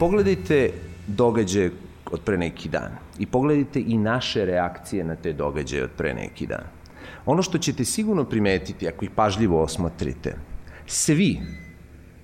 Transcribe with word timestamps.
Pogledajte 0.00 0.72
događaje 1.06 1.70
od 2.10 2.20
pre 2.24 2.38
neki 2.38 2.68
dan 2.68 2.90
i 3.18 3.26
pogledajte 3.26 3.80
i 3.86 3.98
naše 3.98 4.44
reakcije 4.44 5.04
na 5.04 5.16
te 5.16 5.32
događaje 5.32 5.84
od 5.84 5.90
pre 5.96 6.14
neki 6.14 6.46
dan. 6.46 6.64
Ono 7.26 7.42
što 7.42 7.58
ćete 7.58 7.84
sigurno 7.84 8.24
primetiti 8.24 8.88
ako 8.88 9.04
ih 9.04 9.10
pažljivo 9.10 9.62
osmotrite, 9.62 10.36
svi 10.86 11.40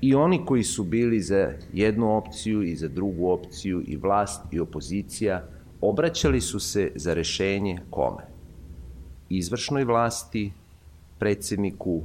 i 0.01 0.15
oni 0.15 0.45
koji 0.47 0.63
su 0.63 0.85
bili 0.85 1.21
za 1.21 1.53
jednu 1.73 2.17
opciju 2.17 2.63
i 2.63 2.77
za 2.77 2.89
drugu 2.89 3.31
opciju 3.31 3.83
i 3.87 3.97
vlast 3.97 4.43
i 4.51 4.61
opozicija 4.61 5.49
obraćali 5.81 6.41
su 6.41 6.61
se 6.61 6.93
za 6.95 7.15
rešenje 7.15 7.79
kome? 7.91 8.23
Izvršnoj 9.29 9.85
vlasti, 9.85 10.53
predsedniku 11.19 12.03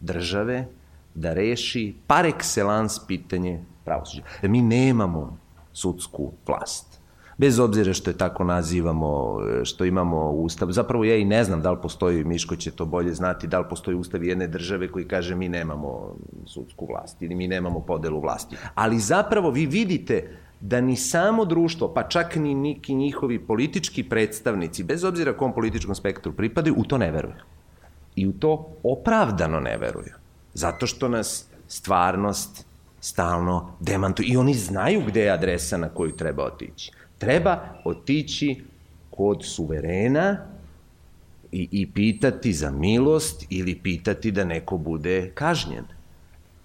države, 0.00 0.66
da 1.14 1.34
reši 1.34 1.94
par 2.06 2.24
excellence 2.24 3.06
pitanje 3.06 3.64
pravosuđa. 3.84 4.22
Da 4.42 4.48
mi 4.48 4.62
nemamo 4.62 5.38
sudsku 5.72 6.32
vlast. 6.46 7.01
Bez 7.38 7.58
obzira 7.58 7.92
što 7.92 8.10
je 8.10 8.18
tako 8.18 8.44
nazivamo, 8.44 9.38
što 9.64 9.84
imamo 9.84 10.30
ustav. 10.30 10.70
Zapravo 10.70 11.04
ja 11.04 11.16
i 11.16 11.24
ne 11.24 11.44
znam 11.44 11.62
da 11.62 11.70
li 11.70 11.78
postoji, 11.82 12.24
Miško 12.24 12.56
će 12.56 12.70
to 12.70 12.86
bolje 12.86 13.14
znati, 13.14 13.46
da 13.46 13.58
li 13.58 13.66
postoji 13.70 13.96
ustav 13.96 14.24
jedne 14.24 14.46
države 14.46 14.88
koji 14.88 15.08
kaže 15.08 15.34
mi 15.34 15.48
nemamo 15.48 16.14
sudsku 16.46 16.86
vlast 16.86 17.22
ili 17.22 17.34
mi 17.34 17.48
nemamo 17.48 17.80
podelu 17.80 18.20
vlasti. 18.20 18.56
Ali 18.74 18.98
zapravo 18.98 19.50
vi 19.50 19.66
vidite 19.66 20.36
da 20.60 20.80
ni 20.80 20.96
samo 20.96 21.44
društvo, 21.44 21.88
pa 21.94 22.02
čak 22.02 22.36
ni 22.36 22.54
neki 22.54 22.94
njihovi 22.94 23.38
politički 23.46 24.04
predstavnici, 24.04 24.84
bez 24.84 25.04
obzira 25.04 25.36
kom 25.36 25.52
političkom 25.54 25.94
spektru 25.94 26.32
pripadaju, 26.32 26.74
u 26.78 26.84
to 26.84 26.98
ne 26.98 27.10
veruju. 27.10 27.34
I 28.16 28.26
u 28.26 28.32
to 28.32 28.68
opravdano 28.82 29.60
ne 29.60 29.76
veruju. 29.78 30.14
Zato 30.54 30.86
što 30.86 31.08
nas 31.08 31.48
stvarnost 31.68 32.66
stalno 33.00 33.72
demantuju. 33.80 34.28
I 34.28 34.36
oni 34.36 34.54
znaju 34.54 35.02
gde 35.06 35.20
je 35.20 35.30
adresa 35.30 35.76
na 35.76 35.88
koju 35.88 36.16
treba 36.16 36.44
otići. 36.44 36.92
Treba 37.22 37.58
otići 37.84 38.62
kod 39.10 39.44
suverena 39.44 40.36
i, 41.52 41.68
i 41.70 41.90
pitati 41.90 42.52
za 42.52 42.70
milost 42.70 43.46
ili 43.50 43.74
pitati 43.74 44.30
da 44.30 44.44
neko 44.44 44.78
bude 44.78 45.30
kažnjen. 45.34 45.84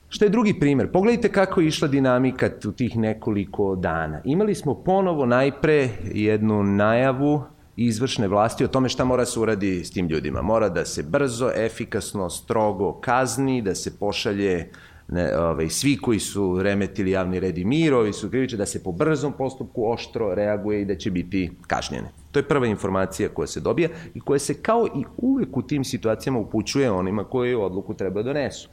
Šta 0.09 0.25
je 0.25 0.30
drugi 0.30 0.59
primer? 0.59 0.91
Pogledajte 0.91 1.31
kako 1.31 1.61
je 1.61 1.67
išla 1.67 1.88
dinamika 1.88 2.50
u 2.67 2.72
tih 2.72 2.97
nekoliko 2.97 3.75
dana. 3.75 4.22
Imali 4.25 4.55
smo 4.55 4.75
ponovo 4.75 5.25
najpre 5.25 5.89
jednu 6.13 6.63
najavu 6.63 7.44
izvršne 7.75 8.28
vlasti 8.28 8.66
o 8.66 8.67
tome 8.67 8.89
šta 8.89 9.05
mora 9.05 9.25
se 9.25 9.39
uradi 9.39 9.85
s 9.85 9.91
tim 9.91 10.08
ljudima. 10.08 10.41
Mora 10.41 10.69
da 10.69 10.85
se 10.85 11.03
brzo, 11.03 11.52
efikasno, 11.55 12.30
strogo 12.30 12.94
kazni, 12.94 13.61
da 13.61 13.75
se 13.75 14.00
pošalje 14.00 14.72
ne, 15.09 15.38
ovaj, 15.38 15.69
svi 15.69 15.97
koji 15.97 16.19
su 16.19 16.61
remetili 16.61 17.11
javni 17.11 17.39
red 17.39 17.58
i 17.58 17.66
mir, 17.66 17.94
ovi 17.94 18.13
su 18.13 18.30
kriviče 18.30 18.58
da 18.58 18.66
se 18.66 18.83
po 18.83 18.91
brzom 18.91 19.33
postupku 19.33 19.91
oštro 19.91 20.36
reaguje 20.36 20.81
i 20.81 20.86
da 20.86 20.95
će 20.95 21.11
biti 21.11 21.52
kažnjene. 21.67 22.09
To 22.31 22.39
je 22.39 22.47
prva 22.47 22.67
informacija 22.67 23.30
koja 23.30 23.47
se 23.47 23.59
dobija 23.59 23.89
i 24.13 24.19
koja 24.19 24.39
se 24.39 24.61
kao 24.61 24.88
i 24.88 25.03
uvek 25.17 25.58
u 25.58 25.61
tim 25.61 25.83
situacijama 25.83 26.39
upućuje 26.39 26.91
onima 26.91 27.23
koji 27.23 27.55
odluku 27.55 27.94
treba 27.94 28.22
da 28.22 28.33
donesu. 28.33 28.69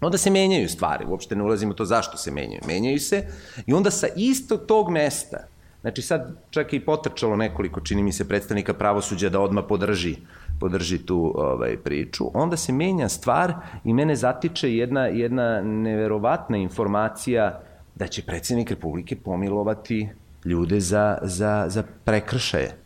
Onda 0.00 0.18
se 0.18 0.30
menjaju 0.30 0.68
stvari, 0.68 1.04
uopšte 1.08 1.36
ne 1.36 1.42
ulazimo 1.42 1.74
to 1.74 1.84
zašto 1.84 2.16
se 2.16 2.30
menjaju. 2.30 2.60
Menjaju 2.66 3.00
se 3.00 3.26
i 3.66 3.72
onda 3.72 3.90
sa 3.90 4.06
istog 4.16 4.60
tog 4.66 4.90
mesta, 4.90 5.46
znači 5.80 6.02
sad 6.02 6.36
čak 6.50 6.72
i 6.72 6.80
potrčalo 6.80 7.36
nekoliko, 7.36 7.80
čini 7.80 8.02
mi 8.02 8.12
se, 8.12 8.28
predstavnika 8.28 8.74
pravosuđa 8.74 9.28
da 9.28 9.40
odma 9.40 9.62
podrži 9.62 10.16
podrži 10.60 11.06
tu 11.06 11.32
ovaj, 11.36 11.76
priču. 11.76 12.24
Onda 12.34 12.56
se 12.56 12.72
menja 12.72 13.08
stvar 13.08 13.54
i 13.84 13.94
mene 13.94 14.16
zatiče 14.16 14.74
jedna, 14.76 15.06
jedna 15.06 15.60
neverovatna 15.62 16.56
informacija 16.56 17.60
da 17.94 18.06
će 18.06 18.22
predsednik 18.22 18.70
Republike 18.70 19.16
pomilovati 19.16 20.08
ljude 20.44 20.80
za, 20.80 21.18
za, 21.22 21.64
za 21.68 21.82
prekršaje. 22.04 22.76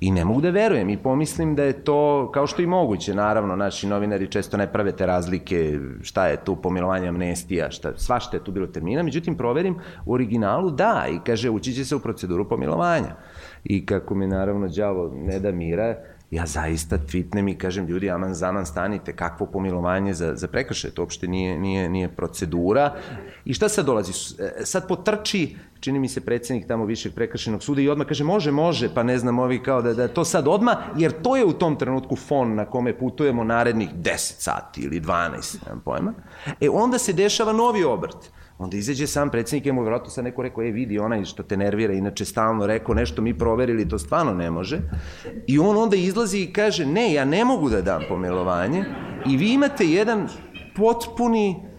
I 0.00 0.10
ne 0.10 0.24
mogu 0.24 0.40
da 0.40 0.50
verujem 0.50 0.90
i 0.90 0.96
pomislim 0.96 1.54
da 1.54 1.64
je 1.64 1.84
to, 1.84 2.30
kao 2.34 2.46
što 2.46 2.62
i 2.62 2.66
moguće, 2.66 3.14
naravno, 3.14 3.56
naši 3.56 3.86
novinari 3.86 4.30
često 4.30 4.56
ne 4.56 4.66
prave 4.72 4.92
te 4.92 5.06
razlike, 5.06 5.78
šta 6.02 6.26
je 6.26 6.36
tu 6.44 6.56
pomilovanje 6.56 7.08
amnestija, 7.08 7.70
šta, 7.70 7.92
svašta 7.96 8.36
je 8.36 8.44
tu 8.44 8.52
bilo 8.52 8.66
termina, 8.66 9.02
međutim, 9.02 9.36
proverim 9.36 9.78
u 10.06 10.12
originalu 10.12 10.70
da, 10.70 11.06
i 11.10 11.18
kaže, 11.26 11.50
ući 11.50 11.72
će 11.72 11.84
se 11.84 11.96
u 11.96 12.00
proceduru 12.00 12.48
pomilovanja. 12.48 13.16
I 13.64 13.86
kako 13.86 14.14
mi 14.14 14.26
naravno 14.26 14.68
đavo 14.68 15.12
ne 15.14 15.40
da 15.40 15.52
mira, 15.52 15.96
ja 16.34 16.46
zaista 16.46 16.98
tweetnem 16.98 17.50
i 17.50 17.58
kažem 17.58 17.86
ljudi 17.86 18.10
aman 18.10 18.34
zaman 18.34 18.66
stanite, 18.66 19.12
kakvo 19.12 19.46
pomilovanje 19.46 20.14
za, 20.14 20.34
za 20.36 20.48
prekršaj, 20.48 20.90
to 20.90 21.02
uopšte 21.02 21.28
nije, 21.28 21.58
nije, 21.58 21.88
nije 21.88 22.08
procedura. 22.08 22.94
I 23.44 23.54
šta 23.54 23.68
sad 23.68 23.86
dolazi? 23.86 24.12
E, 24.38 24.64
sad 24.64 24.88
potrči, 24.88 25.56
čini 25.80 25.98
mi 25.98 26.08
se 26.08 26.20
predsednik 26.20 26.66
tamo 26.66 26.84
višeg 26.84 27.14
prekršajnog 27.14 27.62
suda 27.62 27.80
i 27.80 27.88
odmah 27.88 28.06
kaže 28.06 28.24
može, 28.24 28.50
može, 28.50 28.94
pa 28.94 29.02
ne 29.02 29.18
znam 29.18 29.38
ovi 29.38 29.62
kao 29.62 29.82
da, 29.82 29.94
da 29.94 30.08
to 30.08 30.24
sad 30.24 30.48
odmah, 30.48 30.76
jer 30.96 31.12
to 31.22 31.36
je 31.36 31.44
u 31.44 31.52
tom 31.52 31.76
trenutku 31.76 32.16
fon 32.16 32.54
na 32.54 32.64
kome 32.64 32.98
putujemo 32.98 33.44
narednih 33.44 33.94
10 33.94 34.14
sati 34.38 34.80
ili 34.80 35.00
12, 35.00 35.56
nemam 35.66 35.82
pojma. 35.84 36.12
E 36.60 36.68
onda 36.68 36.98
se 36.98 37.12
dešava 37.12 37.52
novi 37.52 37.84
obrt 37.84 38.30
Onda 38.58 38.76
izađe 38.76 39.06
sam 39.06 39.30
predsednik, 39.30 39.66
je 39.66 39.72
mu 39.72 39.82
vjerojatno 39.82 40.10
sad 40.10 40.24
neko 40.24 40.42
rekao, 40.42 40.64
e 40.64 40.70
vidi 40.70 40.98
onaj 40.98 41.24
što 41.24 41.42
te 41.42 41.56
nervira, 41.56 41.94
inače 41.94 42.24
stalno 42.24 42.66
rekao 42.66 42.94
nešto, 42.94 43.22
mi 43.22 43.38
proverili, 43.38 43.88
to 43.88 43.98
stvarno 43.98 44.34
ne 44.34 44.50
može. 44.50 44.80
I 45.46 45.58
on 45.58 45.76
onda 45.76 45.96
izlazi 45.96 46.38
i 46.38 46.52
kaže, 46.52 46.86
ne, 46.86 47.12
ja 47.12 47.24
ne 47.24 47.44
mogu 47.44 47.70
da 47.70 47.82
dam 47.82 48.02
pomilovanje. 48.08 48.84
I 49.26 49.36
vi 49.36 49.52
imate 49.52 49.86
jedan 49.86 50.28
potpuni 50.76 51.74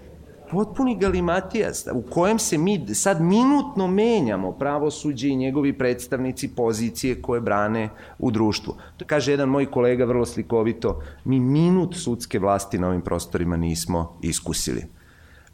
potpuni 0.52 0.98
galimatijas 1.00 1.88
u 1.94 2.02
kojem 2.02 2.40
se 2.40 2.58
mi 2.58 2.96
sad 2.96 3.22
minutno 3.22 3.88
menjamo 3.88 4.52
pravosuđe 4.52 5.30
i 5.30 5.36
njegovi 5.36 5.78
predstavnici 5.78 6.56
pozicije 6.56 7.22
koje 7.22 7.42
brane 7.42 7.90
u 8.20 8.32
društvu. 8.32 8.76
To 8.98 9.06
kaže 9.06 9.32
jedan 9.32 9.50
moj 9.50 9.66
kolega 9.72 10.06
vrlo 10.06 10.26
slikovito, 10.26 11.02
mi 11.26 11.40
minut 11.40 11.96
sudske 11.96 12.40
vlasti 12.40 12.80
na 12.80 12.88
ovim 12.88 13.02
prostorima 13.02 13.58
nismo 13.58 14.20
iskusili. 14.22 14.86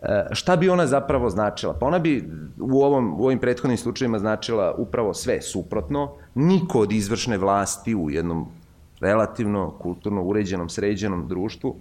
E, 0.01 0.28
šta 0.31 0.56
bi 0.56 0.69
ona 0.69 0.88
zapravo 0.88 1.29
značila? 1.29 1.73
Pa 1.73 1.85
ona 1.85 2.00
bi 2.00 2.29
u, 2.59 2.84
ovom, 2.84 3.22
u 3.22 3.25
ovim 3.25 3.39
prethodnim 3.39 3.78
slučajima 3.78 4.19
značila 4.19 4.73
upravo 4.78 5.13
sve 5.13 5.41
suprotno. 5.41 6.12
Niko 6.35 6.79
od 6.79 6.91
izvršne 6.91 7.38
vlasti 7.38 7.95
u 7.95 8.09
jednom 8.09 8.47
relativno 9.01 9.72
kulturno 9.72 10.23
uređenom, 10.23 10.69
sređenom 10.69 11.28
društvu 11.28 11.75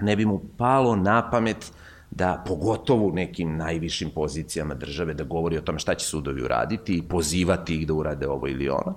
ne 0.00 0.16
bi 0.16 0.24
mu 0.24 0.40
palo 0.56 0.96
na 0.96 1.30
pamet 1.30 1.72
da 2.10 2.44
pogotovo 2.46 3.06
u 3.06 3.12
nekim 3.12 3.56
najvišim 3.56 4.10
pozicijama 4.14 4.74
države 4.74 5.14
da 5.14 5.24
govori 5.24 5.58
o 5.58 5.60
tome 5.60 5.78
šta 5.78 5.94
će 5.94 6.06
sudovi 6.06 6.42
uraditi 6.42 6.96
i 6.96 7.02
pozivati 7.02 7.76
ih 7.76 7.86
da 7.86 7.94
urade 7.94 8.28
ovo 8.28 8.48
ili 8.48 8.68
ono. 8.68 8.94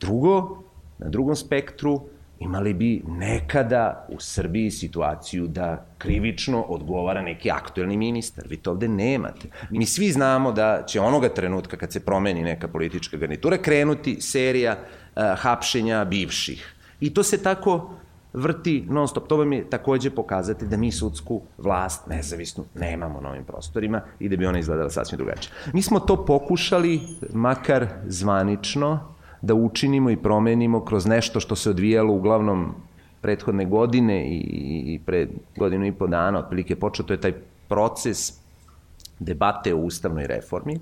Drugo, 0.00 0.62
na 0.98 1.08
drugom 1.08 1.36
spektru, 1.36 2.00
imali 2.40 2.74
bi 2.74 3.02
nekada 3.08 4.06
u 4.08 4.20
Srbiji 4.20 4.70
situaciju 4.70 5.46
da 5.46 5.86
krivično 5.98 6.62
odgovara 6.62 7.22
neki 7.22 7.50
aktuelni 7.50 7.96
ministar. 7.96 8.44
Vi 8.48 8.56
to 8.56 8.70
ovde 8.70 8.88
nemate. 8.88 9.48
Mi 9.70 9.86
svi 9.86 10.12
znamo 10.12 10.52
da 10.52 10.82
će 10.86 11.00
onoga 11.00 11.28
trenutka 11.28 11.76
kad 11.76 11.92
se 11.92 12.00
promeni 12.00 12.42
neka 12.42 12.68
politička 12.68 13.16
garnitura 13.16 13.58
krenuti 13.58 14.20
serija 14.20 14.76
uh, 14.78 15.22
hapšenja 15.36 16.04
bivših. 16.04 16.74
I 17.00 17.14
to 17.14 17.22
se 17.22 17.42
tako 17.42 17.90
vrti 18.32 18.84
non 18.88 19.08
stop. 19.08 19.28
To 19.28 19.36
vam 19.36 19.52
je 19.52 19.70
takođe 19.70 20.10
pokazati 20.10 20.66
da 20.66 20.76
mi 20.76 20.92
sudsku 20.92 21.42
vlast 21.58 22.06
nezavisnu 22.06 22.64
nemamo 22.74 23.20
na 23.20 23.30
ovim 23.30 23.44
prostorima 23.44 24.00
i 24.20 24.28
da 24.28 24.36
bi 24.36 24.46
ona 24.46 24.58
izgledala 24.58 24.90
sasvim 24.90 25.16
drugačije. 25.16 25.52
Mi 25.72 25.82
smo 25.82 26.00
to 26.00 26.24
pokušali, 26.24 27.00
makar 27.32 27.86
zvanično, 28.06 29.14
da 29.42 29.54
učinimo 29.54 30.10
i 30.10 30.16
promenimo 30.16 30.84
kroz 30.84 31.06
nešto 31.06 31.40
što 31.40 31.56
se 31.56 31.70
odvijalo 31.70 32.14
uglavnom 32.14 32.74
prethodne 33.20 33.64
godine 33.64 34.28
i, 34.28 34.40
i 34.94 35.00
pre 35.06 35.28
godinu 35.56 35.86
i 35.86 35.92
po 35.92 36.06
dana, 36.06 36.38
otprilike 36.38 36.76
počeo, 36.76 37.06
to 37.06 37.12
je 37.12 37.20
taj 37.20 37.32
proces 37.68 38.32
debate 39.18 39.74
o 39.74 39.78
ustavnoj 39.78 40.26
reformi, 40.26 40.78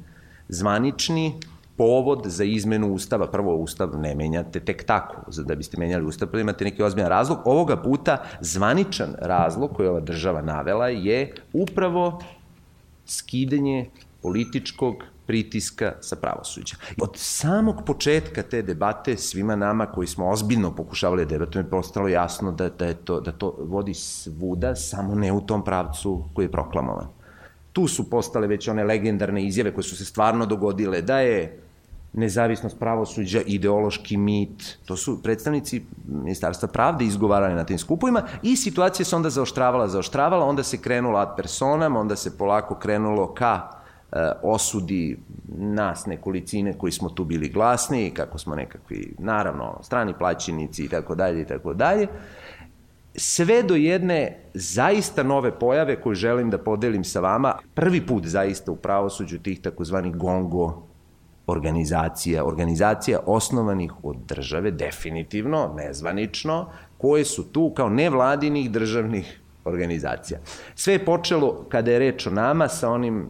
zvanični 0.48 1.32
povod 1.76 2.22
za 2.24 2.44
izmenu 2.44 2.92
ustava, 2.92 3.26
prvo 3.30 3.56
ustav 3.56 3.98
ne 3.98 4.14
menjate 4.14 4.60
tek 4.60 4.84
tako, 4.84 5.30
da 5.44 5.54
biste 5.54 5.76
menjali 5.78 6.04
ustav, 6.04 6.28
pa 6.32 6.40
imate 6.40 6.64
neki 6.64 6.82
ozbiljan 6.82 7.10
razlog. 7.10 7.38
Ovoga 7.44 7.76
puta 7.76 8.22
zvaničan 8.40 9.14
razlog 9.18 9.72
koji 9.76 9.88
ova 9.88 10.00
država 10.00 10.42
navela 10.42 10.88
je 10.88 11.34
upravo 11.52 12.22
skidanje 13.06 13.86
političkog 14.22 14.94
pritiska 15.26 15.92
sa 16.00 16.16
pravosuđa. 16.16 16.76
Od 17.00 17.10
samog 17.14 17.82
početka 17.86 18.42
te 18.42 18.62
debate 18.62 19.16
svima 19.16 19.56
nama 19.56 19.86
koji 19.86 20.06
smo 20.06 20.28
ozbiljno 20.28 20.74
pokušavali 20.74 21.24
da 21.24 21.28
debatujemo 21.28 21.70
postalo 21.70 22.08
jasno 22.08 22.52
da, 22.52 22.68
da, 22.68 22.86
je 22.86 22.94
to, 22.94 23.20
da 23.20 23.32
to 23.32 23.54
vodi 23.58 23.94
svuda, 23.94 24.74
samo 24.74 25.14
ne 25.14 25.32
u 25.32 25.40
tom 25.40 25.64
pravcu 25.64 26.24
koji 26.34 26.44
je 26.44 26.52
proklamovan. 26.52 27.06
Tu 27.72 27.88
su 27.88 28.10
postale 28.10 28.46
već 28.46 28.68
one 28.68 28.84
legendarne 28.84 29.44
izjave 29.44 29.74
koje 29.74 29.84
su 29.84 29.96
se 29.96 30.04
stvarno 30.04 30.46
dogodile, 30.46 31.02
da 31.02 31.18
je 31.20 31.60
nezavisnost 32.12 32.78
pravosuđa, 32.78 33.40
ideološki 33.46 34.16
mit, 34.16 34.78
to 34.84 34.96
su 34.96 35.22
predstavnici 35.22 35.82
Ministarstva 36.08 36.68
pravde 36.68 37.04
izgovarali 37.04 37.54
na 37.54 37.64
tim 37.64 37.78
skupovima 37.78 38.22
i 38.42 38.56
situacija 38.56 39.06
se 39.06 39.16
onda 39.16 39.30
zaoštravala, 39.30 39.88
zaoštravala, 39.88 40.44
onda 40.46 40.62
se 40.62 40.78
krenulo 40.78 41.18
ad 41.18 41.36
personam, 41.36 41.96
onda 41.96 42.16
se 42.16 42.38
polako 42.38 42.74
krenulo 42.74 43.34
ka 43.34 43.75
osudi 44.42 45.18
nas 45.58 46.06
nekolicine 46.06 46.72
koji 46.78 46.92
smo 46.92 47.08
tu 47.08 47.24
bili 47.24 47.48
glasni, 47.48 48.10
kako 48.10 48.38
smo 48.38 48.54
nekakvi, 48.54 49.14
naravno, 49.18 49.78
strani 49.82 50.14
plaćenici 50.18 50.84
i 50.84 50.88
tako 50.88 51.14
dalje 51.14 51.42
i 51.42 51.46
tako 51.46 51.74
dalje, 51.74 52.06
sve 53.14 53.62
do 53.62 53.74
jedne 53.74 54.38
zaista 54.54 55.22
nove 55.22 55.58
pojave 55.58 56.00
koju 56.00 56.14
želim 56.14 56.50
da 56.50 56.58
podelim 56.58 57.04
sa 57.04 57.20
vama, 57.20 57.54
prvi 57.74 58.06
put 58.06 58.26
zaista 58.26 58.72
u 58.72 58.76
pravosuđu 58.76 59.38
tih 59.38 59.60
takozvanih 59.60 60.16
gongo 60.16 60.82
organizacija, 61.46 62.44
organizacija 62.44 63.18
osnovanih 63.26 63.92
od 64.02 64.16
države, 64.28 64.70
definitivno, 64.70 65.74
nezvanično, 65.76 66.70
koje 66.98 67.24
su 67.24 67.52
tu 67.52 67.72
kao 67.76 67.88
nevladinih 67.88 68.70
državnih 68.70 69.40
organizacija. 69.66 70.40
Sve 70.74 70.92
je 70.92 71.04
počelo, 71.04 71.66
kada 71.68 71.90
je 71.90 71.98
reč 71.98 72.26
o 72.26 72.30
nama, 72.30 72.68
sa 72.68 72.90
onim 72.90 73.20
e, 73.20 73.26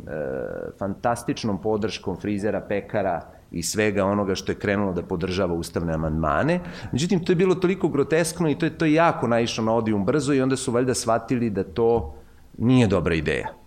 fantastičnom 0.78 1.62
podrškom 1.62 2.16
frizera, 2.20 2.60
pekara 2.60 3.20
i 3.50 3.62
svega 3.62 4.04
onoga 4.04 4.34
što 4.34 4.52
je 4.52 4.58
krenulo 4.58 4.92
da 4.92 5.02
podržava 5.02 5.54
ustavne 5.54 5.94
amandmane. 5.94 6.60
Međutim, 6.92 7.24
to 7.24 7.32
je 7.32 7.36
bilo 7.36 7.54
toliko 7.54 7.88
groteskno 7.88 8.50
i 8.50 8.58
to 8.58 8.66
je 8.66 8.78
to 8.78 8.84
jako 8.84 9.26
naišlo 9.26 9.64
na 9.64 9.74
odijum 9.74 10.04
brzo 10.04 10.34
i 10.34 10.40
onda 10.40 10.56
su 10.56 10.72
valjda 10.72 10.94
shvatili 10.94 11.50
da 11.50 11.64
to 11.64 12.14
nije 12.58 12.86
dobra 12.86 13.14
ideja 13.14 13.66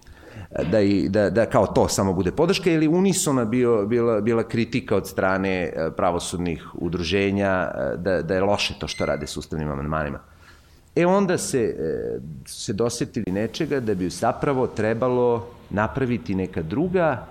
da, 0.71 0.79
i, 0.79 1.09
da, 1.09 1.29
da 1.29 1.45
kao 1.45 1.67
to 1.67 1.87
samo 1.87 2.13
bude 2.13 2.31
podrška 2.31 2.71
ili 2.71 2.87
unisona 2.87 3.45
bio, 3.45 3.85
bila, 3.85 4.21
bila 4.21 4.43
kritika 4.43 4.95
od 4.95 5.07
strane 5.07 5.49
e, 5.49 5.91
pravosudnih 5.97 6.67
udruženja 6.73 7.71
e, 7.75 7.97
da, 7.97 8.21
da 8.21 8.35
je 8.35 8.41
loše 8.41 8.73
to 8.79 8.87
što 8.87 9.05
rade 9.05 9.27
s 9.27 9.37
ustavnim 9.37 9.71
amandmanima. 9.71 10.19
E 10.99 11.05
onda 11.05 11.37
se, 11.37 11.59
e, 11.59 12.19
se 12.45 12.73
dosetili 12.73 13.31
nečega 13.31 13.79
da 13.79 13.95
bi 13.95 14.09
zapravo 14.09 14.67
trebalo 14.67 15.47
napraviti 15.69 16.35
neka 16.35 16.61
druga 16.61 17.25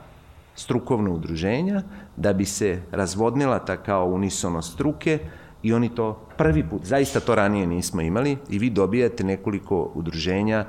strukovna 0.54 1.10
udruženja 1.10 1.82
da 2.16 2.32
bi 2.32 2.44
se 2.44 2.80
razvodnila 2.90 3.58
ta 3.58 3.76
kao 3.76 4.06
unisonost 4.06 4.72
struke 4.72 5.18
i 5.62 5.72
oni 5.72 5.94
to 5.94 6.28
prvi 6.36 6.64
put, 6.70 6.84
zaista 6.84 7.20
to 7.20 7.34
ranije 7.34 7.66
nismo 7.66 8.00
imali 8.00 8.36
i 8.50 8.58
vi 8.58 8.70
dobijate 8.70 9.24
nekoliko 9.24 9.90
udruženja 9.94 10.64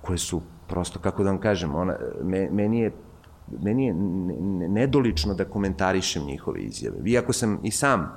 koje 0.00 0.18
su 0.18 0.42
prosto, 0.68 0.98
kako 0.98 1.24
da 1.24 1.30
vam 1.30 1.40
kažem, 1.40 1.74
ona, 1.74 1.96
me, 2.22 2.48
meni 2.50 2.80
je 2.80 2.92
meni 3.62 3.86
je 3.86 3.94
nedolično 4.68 5.34
da 5.34 5.44
komentarišem 5.44 6.24
njihove 6.24 6.60
izjave. 6.60 6.96
Iako 7.04 7.32
sam 7.32 7.60
i 7.62 7.70
sam 7.70 8.12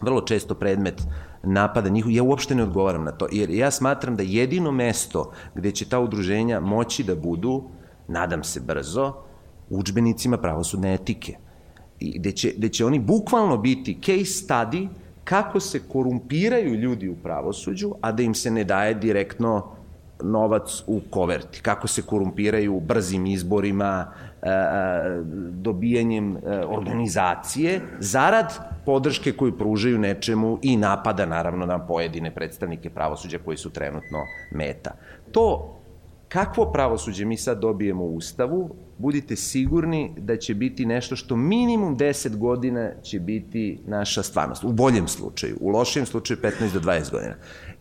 vrlo 0.00 0.20
često 0.20 0.54
predmet 0.54 1.02
napada 1.42 1.88
njihov, 1.88 2.12
ja 2.12 2.22
uopšte 2.22 2.54
ne 2.54 2.62
odgovaram 2.62 3.04
na 3.04 3.12
to, 3.12 3.26
jer 3.32 3.50
ja 3.50 3.70
smatram 3.70 4.16
da 4.16 4.22
jedino 4.22 4.72
mesto 4.72 5.32
gde 5.54 5.72
će 5.72 5.88
ta 5.88 6.00
udruženja 6.00 6.60
moći 6.60 7.04
da 7.04 7.14
budu, 7.14 7.70
nadam 8.08 8.44
se 8.44 8.60
brzo, 8.60 9.12
učbenicima 9.70 10.38
pravosudne 10.38 10.94
etike. 10.94 11.36
I 12.00 12.18
gde 12.18 12.32
će, 12.32 12.52
gde 12.56 12.68
će 12.68 12.84
oni 12.84 12.98
bukvalno 12.98 13.56
biti 13.56 13.98
case 14.04 14.46
study 14.46 14.88
kako 15.24 15.60
se 15.60 15.80
korumpiraju 15.88 16.74
ljudi 16.74 17.08
u 17.08 17.16
pravosuđu, 17.16 17.92
a 18.00 18.12
da 18.12 18.22
im 18.22 18.34
se 18.34 18.50
ne 18.50 18.64
daje 18.64 18.94
direktno 18.94 19.78
novac 20.22 20.82
u 20.86 21.00
koverti, 21.10 21.60
kako 21.62 21.88
se 21.88 22.02
korumpiraju 22.02 22.80
brzim 22.80 23.26
izborima, 23.26 24.12
dobijanjem 25.50 26.36
organizacije, 26.68 27.80
zarad 27.98 28.54
podrške 28.86 29.32
koju 29.32 29.58
pružaju 29.58 29.98
nečemu 29.98 30.58
i 30.62 30.76
napada 30.76 31.26
naravno 31.26 31.66
na 31.66 31.86
pojedine 31.86 32.34
predstavnike 32.34 32.90
pravosuđa 32.90 33.38
koji 33.44 33.56
su 33.56 33.70
trenutno 33.70 34.18
meta. 34.50 34.90
To 35.32 35.74
kakvo 36.28 36.72
pravosuđe 36.72 37.24
mi 37.24 37.36
sad 37.36 37.60
dobijemo 37.60 38.04
u 38.04 38.16
Ustavu, 38.16 38.74
budite 38.98 39.36
sigurni 39.36 40.14
da 40.16 40.36
će 40.36 40.54
biti 40.54 40.86
nešto 40.86 41.16
što 41.16 41.36
minimum 41.36 41.96
10 41.96 42.36
godina 42.36 42.90
će 43.02 43.20
biti 43.20 43.80
naša 43.86 44.22
stvarnost. 44.22 44.64
U 44.64 44.72
boljem 44.72 45.08
slučaju, 45.08 45.56
u 45.60 45.68
lošijem 45.68 46.06
slučaju 46.06 46.38
15 46.42 46.72
do 46.72 46.80
20 46.80 47.10
godina. 47.10 47.34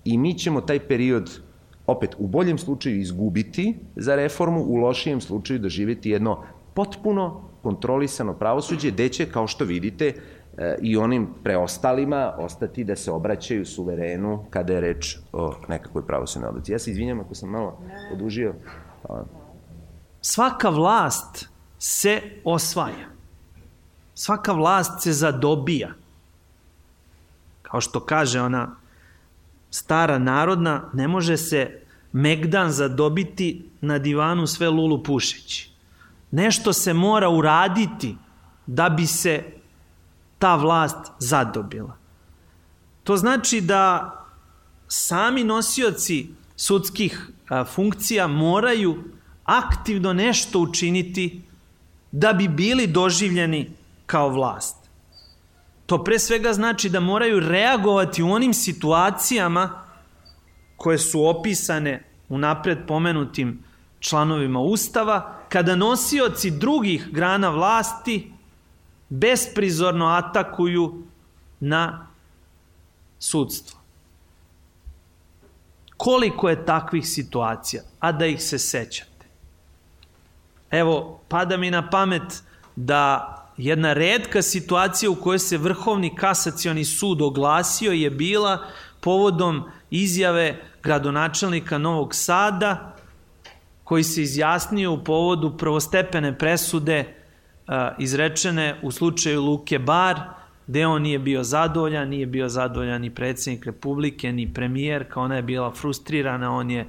I 0.05 0.17
mi 0.17 0.33
ćemo 0.33 0.61
taj 0.61 0.79
period 0.79 1.39
opet 1.87 2.15
u 2.17 2.27
boljem 2.27 2.57
slučaju 2.57 2.99
izgubiti 2.99 3.75
za 3.95 4.15
reformu, 4.15 4.63
u 4.63 4.75
lošijem 4.75 5.21
slučaju 5.21 5.59
doživeti 5.59 6.09
jedno 6.09 6.43
potpuno 6.73 7.41
kontrolisano 7.63 8.33
pravosuđe, 8.33 8.91
gde 8.91 9.09
će, 9.09 9.25
kao 9.31 9.47
što 9.47 9.65
vidite, 9.65 10.13
e, 10.57 10.77
i 10.81 10.97
onim 10.97 11.27
preostalima 11.43 12.33
ostati 12.37 12.83
da 12.83 12.95
se 12.95 13.11
obraćaju 13.11 13.65
suverenu 13.65 14.45
kada 14.49 14.73
je 14.73 14.81
reč 14.81 15.17
o 15.33 15.53
nekakvoj 15.67 16.05
pravosudnoj 16.07 16.49
odluci. 16.49 16.71
Ja 16.71 16.79
se 16.79 16.91
izvinjam 16.91 17.19
ako 17.19 17.35
sam 17.35 17.49
malo 17.49 17.79
odužio. 18.13 18.53
Svaka 20.21 20.69
vlast 20.69 21.49
se 21.79 22.21
osvaja. 22.43 23.09
Svaka 24.13 24.51
vlast 24.51 25.03
se 25.03 25.13
zadobija. 25.13 25.89
Kao 27.61 27.81
što 27.81 27.99
kaže 27.99 28.41
ona 28.41 28.75
stara 29.77 30.17
narodna, 30.19 30.89
ne 30.93 31.07
može 31.07 31.37
se 31.37 31.81
Megdan 32.11 32.71
zadobiti 32.71 33.69
na 33.81 33.99
divanu 33.99 34.47
sve 34.47 34.69
lulu 34.69 35.03
pušeći. 35.03 35.69
Nešto 36.31 36.73
se 36.73 36.93
mora 36.93 37.29
uraditi 37.29 38.15
da 38.65 38.89
bi 38.89 39.05
se 39.05 39.43
ta 40.39 40.55
vlast 40.55 41.11
zadobila. 41.19 41.97
To 43.03 43.17
znači 43.17 43.61
da 43.61 44.13
sami 44.87 45.43
nosioci 45.43 46.27
sudskih 46.55 47.29
funkcija 47.73 48.27
moraju 48.27 49.03
aktivno 49.45 50.13
nešto 50.13 50.59
učiniti 50.59 51.41
da 52.11 52.33
bi 52.33 52.47
bili 52.47 52.87
doživljeni 52.87 53.69
kao 54.05 54.29
vlast. 54.29 54.76
To 55.87 56.03
pre 56.03 56.19
svega 56.19 56.53
znači 56.53 56.89
da 56.89 56.99
moraju 56.99 57.39
reagovati 57.39 58.23
u 58.23 58.31
onim 58.31 58.53
situacijama 58.53 59.83
koje 60.77 60.97
su 60.97 61.27
opisane 61.27 62.03
u 62.29 62.37
napred 62.37 62.77
pomenutim 62.87 63.63
članovima 63.99 64.59
Ustava, 64.59 65.33
kada 65.49 65.75
nosioci 65.75 66.51
drugih 66.51 67.07
grana 67.11 67.49
vlasti 67.49 68.31
besprizorno 69.09 70.07
atakuju 70.07 71.03
na 71.59 72.07
sudstvo. 73.19 73.79
Koliko 75.97 76.49
je 76.49 76.65
takvih 76.65 77.07
situacija, 77.07 77.83
a 77.99 78.11
da 78.11 78.25
ih 78.25 78.43
se 78.43 78.59
sećate? 78.59 79.25
Evo, 80.71 81.19
pada 81.27 81.57
mi 81.57 81.71
na 81.71 81.89
pamet 81.89 82.43
da 82.75 83.33
jedna 83.57 83.93
redka 83.93 84.41
situacija 84.41 85.09
u 85.09 85.15
kojoj 85.15 85.39
se 85.39 85.57
Vrhovni 85.57 86.15
kasacioni 86.15 86.85
sud 86.85 87.21
oglasio 87.21 87.91
je 87.91 88.09
bila 88.09 88.65
povodom 89.01 89.63
izjave 89.89 90.61
gradonačelnika 90.83 91.77
Novog 91.77 92.15
Sada 92.15 92.95
koji 93.83 94.03
se 94.03 94.21
izjasnio 94.21 94.93
u 94.93 95.03
povodu 95.03 95.57
prvostepene 95.57 96.37
presude 96.37 96.99
uh, 97.67 97.73
izrečene 97.99 98.79
u 98.83 98.91
slučaju 98.91 99.41
Luke 99.41 99.79
Bar, 99.79 100.19
gde 100.67 100.87
on 100.87 101.01
nije 101.01 101.19
bio 101.19 101.43
zadovoljan, 101.43 102.09
nije 102.09 102.25
bio 102.25 102.49
zadovoljan 102.49 103.01
ni 103.01 103.15
predsednik 103.15 103.65
Republike, 103.65 104.31
ni 104.31 104.53
premijerka, 104.53 105.19
ona 105.19 105.35
je 105.35 105.41
bila 105.41 105.71
frustrirana, 105.71 106.51
on 106.51 106.71
je 106.71 106.87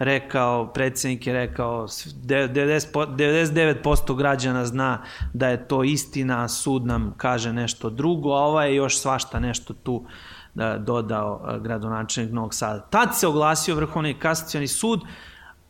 rekao, 0.00 0.66
predsednik 0.66 1.26
je 1.26 1.32
rekao, 1.32 1.88
99% 1.88 4.16
građana 4.16 4.66
zna 4.66 5.02
da 5.32 5.48
je 5.48 5.68
to 5.68 5.84
istina, 5.84 6.48
sud 6.48 6.86
nam 6.86 7.14
kaže 7.16 7.52
nešto 7.52 7.90
drugo, 7.90 8.32
a 8.32 8.40
ovaj 8.40 8.70
je 8.70 8.76
još 8.76 8.98
svašta 8.98 9.40
nešto 9.40 9.74
tu 9.74 10.04
da 10.54 10.78
dodao 10.78 11.58
gradonačelnik 11.62 12.32
Novog 12.32 12.54
Sada. 12.54 12.80
Tad 12.80 13.18
se 13.18 13.26
oglasio 13.26 13.74
Vrhovni 13.74 14.18
kasacioni 14.18 14.68
sud, 14.68 15.00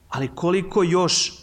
ali 0.08 0.30
koliko 0.34 0.82
još, 0.82 1.30
uh, 1.30 1.34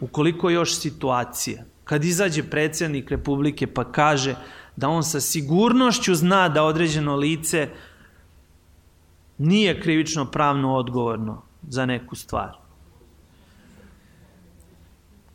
ukoliko 0.00 0.50
još 0.50 0.78
situacije, 0.78 1.64
kad 1.84 2.04
izađe 2.04 2.42
predsednik 2.42 3.10
Republike 3.10 3.66
pa 3.66 3.92
kaže 3.92 4.34
da 4.76 4.88
on 4.88 5.04
sa 5.04 5.20
sigurnošću 5.20 6.14
zna 6.14 6.48
da 6.48 6.64
određeno 6.64 7.16
lice 7.16 7.68
nije 9.38 9.80
krivično 9.80 10.24
pravno 10.24 10.74
odgovorno 10.74 11.51
za 11.68 11.86
neku 11.86 12.16
stvar. 12.16 12.62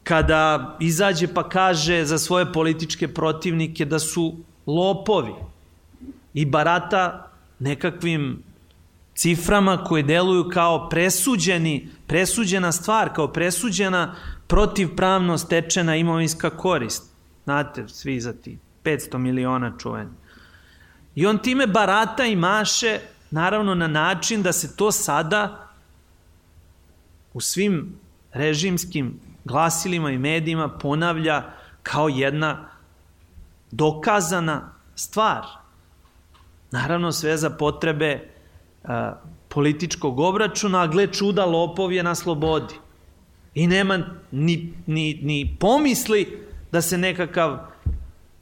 kada 0.08 0.78
izađe 0.80 1.28
pa 1.28 1.50
kaže 1.50 2.06
za 2.06 2.18
svoje 2.18 2.54
političke 2.54 3.08
protivnike 3.08 3.86
da 3.86 4.00
su 4.00 4.36
lopovi 4.68 5.34
i 6.34 6.46
barata 6.46 7.32
nekakvim 7.60 8.44
ciframa 9.16 9.84
koje 9.84 10.04
deluju 10.04 10.50
kao 10.54 10.90
presuđeni, 10.90 11.90
presuđena 12.08 12.72
stvar, 12.72 13.14
kao 13.14 13.28
presuđena 13.28 14.16
protivpravno 14.48 15.38
stečena 15.38 15.96
imovinska 15.96 16.50
korist. 16.50 17.04
Znate, 17.44 17.88
svi 17.88 18.20
za 18.22 18.34
ti 18.34 18.58
500 18.84 19.18
miliona 19.18 19.74
čuveni. 19.78 20.12
I 21.16 21.26
on 21.26 21.38
time 21.38 21.68
barata 21.68 22.26
i 22.26 22.36
maše, 22.36 23.00
naravno 23.32 23.76
na 23.76 23.88
način 23.88 24.44
da 24.44 24.54
se 24.54 24.76
to 24.76 24.92
sada 24.92 25.67
u 27.38 27.42
svim 27.42 28.00
režimskim 28.34 29.20
glasilima 29.46 30.12
i 30.12 30.18
medijima 30.18 30.70
ponavlja 30.70 31.44
kao 31.84 32.10
jedna 32.10 32.70
dokazana 33.72 34.74
stvar. 34.96 35.46
Naravno 36.72 37.12
sve 37.12 37.38
za 37.38 37.50
potrebe 37.50 38.30
a, 38.84 39.14
političkog 39.48 40.20
obračuna, 40.20 40.82
a 40.82 40.88
gle 40.88 41.08
čuda, 41.08 41.46
lopov 41.46 41.94
je 41.94 42.04
na 42.04 42.16
slobodi. 42.16 42.74
I 43.54 43.68
nema 43.68 44.00
ni, 44.32 44.74
ni, 44.86 45.20
ni 45.22 45.58
pomisli 45.60 46.48
da 46.72 46.82
se 46.82 46.98
nekakav 46.98 47.58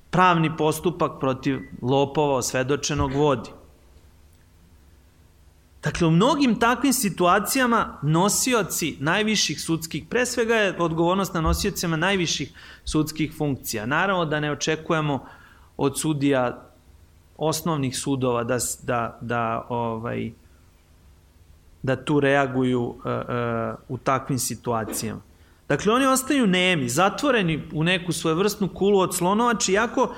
pravni 0.09 0.57
postupak 0.57 1.19
protiv 1.19 1.59
lopova 1.81 2.35
osvedočenog 2.35 3.13
vodi. 3.13 3.49
Dakle, 5.85 6.07
u 6.07 6.11
mnogim 6.11 6.59
takvim 6.59 6.93
situacijama 6.93 7.99
nosioci 8.01 8.97
najviših 8.99 9.61
sudskih, 9.61 10.05
pre 10.09 10.25
svega 10.25 10.55
je 10.55 10.75
odgovornost 10.79 11.33
na 11.33 11.41
nosiocima 11.41 11.97
najviših 11.97 12.53
sudskih 12.85 13.33
funkcija. 13.37 13.85
Naravno 13.85 14.25
da 14.25 14.39
ne 14.39 14.51
očekujemo 14.51 15.25
od 15.77 15.99
sudija 15.99 16.71
osnovnih 17.37 17.97
sudova 17.97 18.43
da, 18.43 18.57
da, 18.83 19.17
da, 19.21 19.65
ovaj, 19.69 20.31
da 21.83 21.95
tu 21.95 22.19
reaguju 22.19 22.81
uh, 22.81 22.95
uh, 22.95 23.13
u 23.89 23.97
takvim 23.97 24.39
situacijama. 24.39 25.21
Dakle, 25.67 25.93
oni 25.93 26.05
ostaju 26.05 26.47
nemi, 26.47 26.89
zatvoreni 26.89 27.63
u 27.73 27.83
neku 27.83 28.11
svojevrsnu 28.11 28.69
kulu 28.73 28.99
od 28.99 29.15
slonovači, 29.15 29.73
iako 29.73 30.15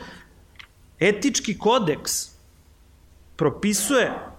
etički 0.99 1.57
kodeks 1.57 2.11
propisuje 3.35 4.36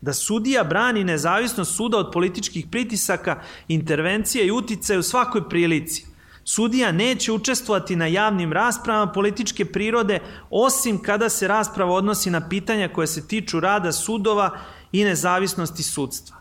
da 0.00 0.12
sudija 0.12 0.64
brani 0.64 1.04
nezavisnost 1.04 1.76
suda 1.76 1.98
od 1.98 2.10
političkih 2.12 2.66
pritisaka, 2.70 3.42
intervencije 3.68 4.46
i 4.46 4.50
uticaja 4.50 4.98
u 4.98 5.02
svakoj 5.02 5.48
prilici. 5.48 6.06
Sudija 6.44 6.92
neće 6.92 7.32
učestvovati 7.32 7.96
na 7.96 8.06
javnim 8.06 8.52
raspravama 8.52 9.12
političke 9.12 9.64
prirode, 9.64 10.20
osim 10.50 11.02
kada 11.02 11.28
se 11.28 11.48
rasprava 11.48 11.92
odnosi 11.92 12.30
na 12.30 12.48
pitanja 12.48 12.88
koje 12.88 13.06
se 13.06 13.28
tiču 13.28 13.60
rada 13.60 13.92
sudova 13.92 14.58
i 14.92 15.04
nezavisnosti 15.04 15.82
sudstva. 15.82 16.36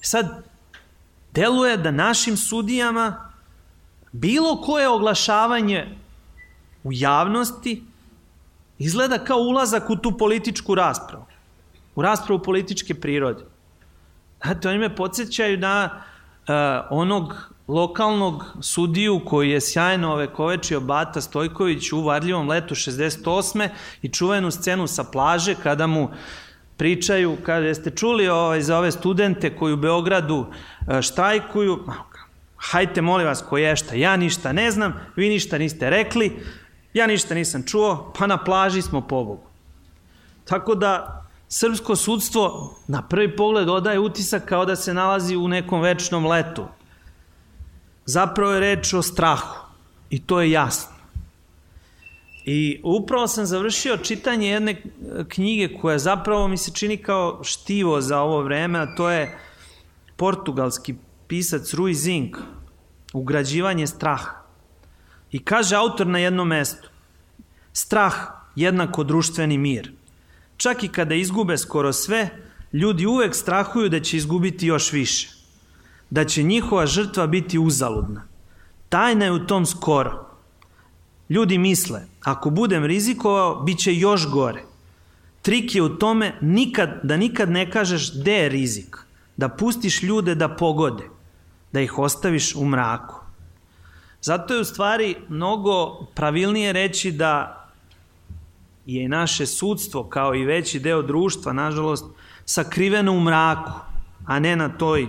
Sad, 0.00 0.44
deluje 1.32 1.76
da 1.76 1.90
našim 1.90 2.36
sudijama 2.36 3.32
bilo 4.12 4.60
koje 4.60 4.88
oglašavanje 4.88 5.98
u 6.84 6.92
javnosti 6.92 7.82
izgleda 8.78 9.18
kao 9.18 9.38
ulazak 9.38 9.90
u 9.90 9.96
tu 9.96 10.18
političku 10.18 10.74
raspravu 10.74 11.29
u 11.94 12.02
raspravu 12.02 12.42
političke 12.42 12.94
prirode. 12.94 13.44
Znate, 14.44 14.68
oni 14.68 14.78
me 14.78 14.96
podsjećaju 14.96 15.58
na 15.58 15.90
uh, 15.94 16.54
onog 16.90 17.34
lokalnog 17.68 18.44
sudiju 18.60 19.20
koji 19.26 19.50
je 19.50 19.60
sjajno 19.60 20.12
ovekovečio 20.12 20.80
Bata 20.80 21.20
Stojković 21.20 21.92
u 21.92 22.00
Varljivom 22.00 22.48
letu 22.48 22.74
68. 22.74 23.68
i 24.02 24.08
čuvenu 24.08 24.50
scenu 24.50 24.86
sa 24.86 25.04
plaže 25.04 25.54
kada 25.62 25.86
mu 25.86 26.10
pričaju, 26.76 27.36
kada 27.42 27.66
jeste 27.66 27.90
čuli 27.90 28.28
ovaj, 28.28 28.60
za 28.60 28.78
ove 28.78 28.92
studente 28.92 29.56
koji 29.56 29.72
u 29.72 29.76
Beogradu 29.76 30.36
uh, 30.36 31.00
štrajkuju, 31.00 31.84
hajte 32.56 33.02
molim 33.02 33.26
vas 33.26 33.44
ko 33.48 33.58
je 33.58 33.76
šta, 33.76 33.94
ja 33.94 34.16
ništa 34.16 34.52
ne 34.52 34.70
znam, 34.70 34.94
vi 35.16 35.28
ništa 35.28 35.58
niste 35.58 35.90
rekli, 35.90 36.42
ja 36.94 37.06
ništa 37.06 37.34
nisam 37.34 37.62
čuo, 37.66 38.12
pa 38.18 38.26
na 38.26 38.36
plaži 38.44 38.82
smo 38.82 39.00
pobogu. 39.00 39.46
Tako 40.44 40.74
da 40.74 41.24
srpsko 41.52 41.96
sudstvo 41.96 42.74
na 42.88 43.02
prvi 43.02 43.36
pogled 43.36 43.68
odaje 43.68 43.98
utisak 43.98 44.44
kao 44.44 44.64
da 44.64 44.76
se 44.76 44.94
nalazi 44.94 45.36
u 45.36 45.48
nekom 45.48 45.80
večnom 45.80 46.26
letu. 46.26 46.64
Zapravo 48.06 48.52
je 48.52 48.60
reč 48.60 48.94
o 48.94 49.02
strahu 49.02 49.58
i 50.10 50.20
to 50.22 50.40
je 50.40 50.50
jasno. 50.50 50.92
I 52.44 52.80
upravo 52.84 53.26
sam 53.28 53.46
završio 53.46 53.96
čitanje 53.96 54.48
jedne 54.48 54.82
knjige 55.28 55.78
koja 55.80 55.98
zapravo 55.98 56.48
mi 56.48 56.56
se 56.56 56.72
čini 56.72 56.96
kao 56.96 57.44
štivo 57.44 58.00
za 58.00 58.20
ovo 58.20 58.42
vreme, 58.42 58.78
a 58.78 58.94
to 58.94 59.10
je 59.10 59.38
portugalski 60.16 60.94
pisac 61.26 61.74
Rui 61.74 61.94
Zink, 61.94 62.36
Ugrađivanje 63.12 63.86
straha. 63.86 64.30
I 65.32 65.44
kaže 65.44 65.76
autor 65.76 66.06
na 66.06 66.18
jednom 66.18 66.48
mestu, 66.48 66.88
strah 67.72 68.14
jednako 68.56 69.04
društveni 69.04 69.58
mir– 69.58 69.92
Čak 70.60 70.82
i 70.84 70.88
kada 70.88 71.14
izgube 71.14 71.58
skoro 71.58 71.92
sve, 71.92 72.28
ljudi 72.72 73.06
uvek 73.06 73.34
strahuju 73.34 73.88
da 73.88 74.00
će 74.00 74.16
izgubiti 74.16 74.66
još 74.66 74.92
više. 74.92 75.28
Da 76.10 76.24
će 76.24 76.42
njihova 76.42 76.86
žrtva 76.86 77.26
biti 77.26 77.58
uzaludna. 77.58 78.26
Tajna 78.88 79.24
je 79.24 79.32
u 79.32 79.46
tom 79.46 79.66
skoro. 79.66 80.26
Ljudi 81.28 81.58
misle, 81.58 82.02
ako 82.24 82.50
budem 82.50 82.84
rizikovao, 82.84 83.62
bit 83.62 83.78
će 83.78 83.94
još 83.94 84.28
gore. 84.30 84.62
Trik 85.42 85.74
je 85.74 85.82
u 85.82 85.88
tome 85.88 86.34
nikad, 86.40 87.00
da 87.02 87.16
nikad 87.16 87.50
ne 87.50 87.70
kažeš 87.70 88.20
gde 88.20 88.34
je 88.34 88.48
rizik. 88.48 88.96
Da 89.36 89.48
pustiš 89.48 90.02
ljude 90.02 90.34
da 90.34 90.48
pogode. 90.48 91.08
Da 91.72 91.80
ih 91.80 91.98
ostaviš 91.98 92.54
u 92.54 92.64
mraku. 92.64 93.20
Zato 94.20 94.54
je 94.54 94.60
u 94.60 94.64
stvari 94.64 95.16
mnogo 95.28 96.06
pravilnije 96.14 96.72
reći 96.72 97.12
da 97.12 97.59
je 98.94 99.08
naše 99.08 99.46
sudstvo 99.46 100.04
kao 100.04 100.34
i 100.34 100.44
veći 100.44 100.80
deo 100.80 101.02
društva, 101.02 101.52
nažalost, 101.52 102.04
sakriveno 102.44 103.12
u 103.12 103.20
mraku, 103.20 103.72
a 104.26 104.38
ne 104.38 104.56
na 104.56 104.68
toj 104.68 105.08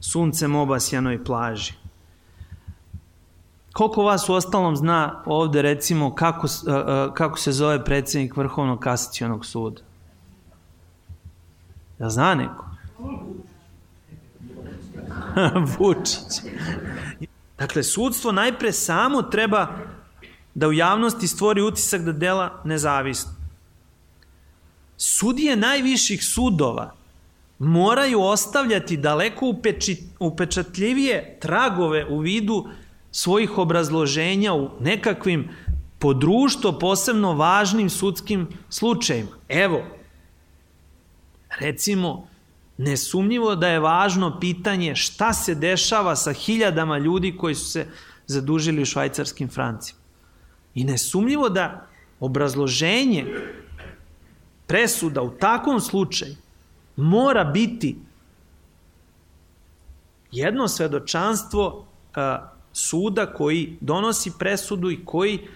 suncem 0.00 0.54
obasjanoj 0.54 1.24
plaži. 1.24 1.72
Koliko 3.72 4.02
vas 4.02 4.28
u 4.28 4.34
ostalom 4.34 4.76
zna 4.76 5.22
ovde 5.26 5.62
recimo 5.62 6.14
kako, 6.14 6.46
kako 7.14 7.38
se 7.38 7.52
zove 7.52 7.84
predsednik 7.84 8.36
Vrhovnog 8.36 8.80
kasacijonog 8.80 9.46
suda? 9.46 9.82
Ja 11.98 12.10
zna 12.10 12.34
neko? 12.34 12.66
Vučić. 15.78 16.42
Dakle, 17.58 17.82
sudstvo 17.82 18.32
najpre 18.32 18.72
samo 18.72 19.22
treba 19.22 19.66
da 20.54 20.68
u 20.68 20.72
javnosti 20.72 21.28
stvori 21.28 21.62
utisak 21.62 22.02
da 22.02 22.12
dela 22.12 22.62
nezavisno. 22.64 23.32
Sudije 24.96 25.56
najviših 25.56 26.24
sudova 26.24 26.94
moraju 27.58 28.20
ostavljati 28.20 28.96
daleko 28.96 29.54
upečatljivije 30.18 31.38
tragove 31.40 32.06
u 32.06 32.18
vidu 32.18 32.68
svojih 33.10 33.58
obrazloženja 33.58 34.54
u 34.54 34.70
nekakvim 34.80 35.48
po 35.98 36.14
društvo 36.14 36.78
posebno 36.78 37.34
važnim 37.34 37.90
sudskim 37.90 38.48
slučajima. 38.68 39.30
Evo, 39.48 39.82
recimo, 41.60 42.28
nesumnjivo 42.78 43.56
da 43.56 43.68
je 43.68 43.80
važno 43.80 44.40
pitanje 44.40 44.94
šta 44.96 45.32
se 45.32 45.54
dešava 45.54 46.16
sa 46.16 46.32
hiljadama 46.32 46.98
ljudi 46.98 47.36
koji 47.36 47.54
su 47.54 47.70
se 47.70 47.86
zadužili 48.26 48.82
u 48.82 48.84
švajcarskim 48.84 49.48
francima. 49.48 49.99
I 50.74 50.84
nesumljivo 50.84 51.48
da 51.48 51.86
obrazloženje 52.20 53.26
presuda 54.66 55.22
u 55.22 55.30
takvom 55.30 55.80
slučaju 55.80 56.36
mora 56.96 57.44
biti 57.44 57.96
jedno 60.32 60.68
svedočanstvo 60.68 61.86
a, 62.14 62.50
suda 62.72 63.26
koji 63.26 63.76
donosi 63.80 64.32
presudu 64.38 64.90
i 64.90 65.04
koji 65.04 65.48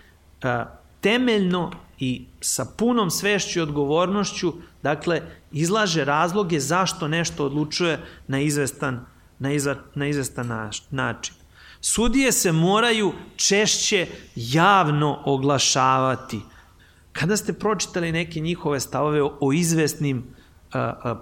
a, 0.42 0.64
temeljno 1.00 1.72
i 1.98 2.24
sa 2.40 2.66
punom 2.76 3.10
svešću 3.10 3.58
i 3.58 3.62
odgovornošću 3.62 4.52
dakle 4.82 5.22
izlaže 5.52 6.04
razloge 6.04 6.60
zašto 6.60 7.08
nešto 7.08 7.46
odlučuje 7.46 8.00
na 8.26 8.40
izvestan, 8.40 9.06
na 9.94 10.06
izvestan 10.06 10.70
način. 10.90 11.34
Sudije 11.86 12.32
se 12.32 12.52
moraju 12.52 13.12
češće 13.36 14.06
javno 14.36 15.18
oglašavati. 15.24 16.40
Kada 17.12 17.36
ste 17.36 17.52
pročitali 17.52 18.12
neke 18.12 18.40
njihove 18.40 18.80
stavove 18.80 19.22
o 19.22 19.52
izvesnim 19.52 20.24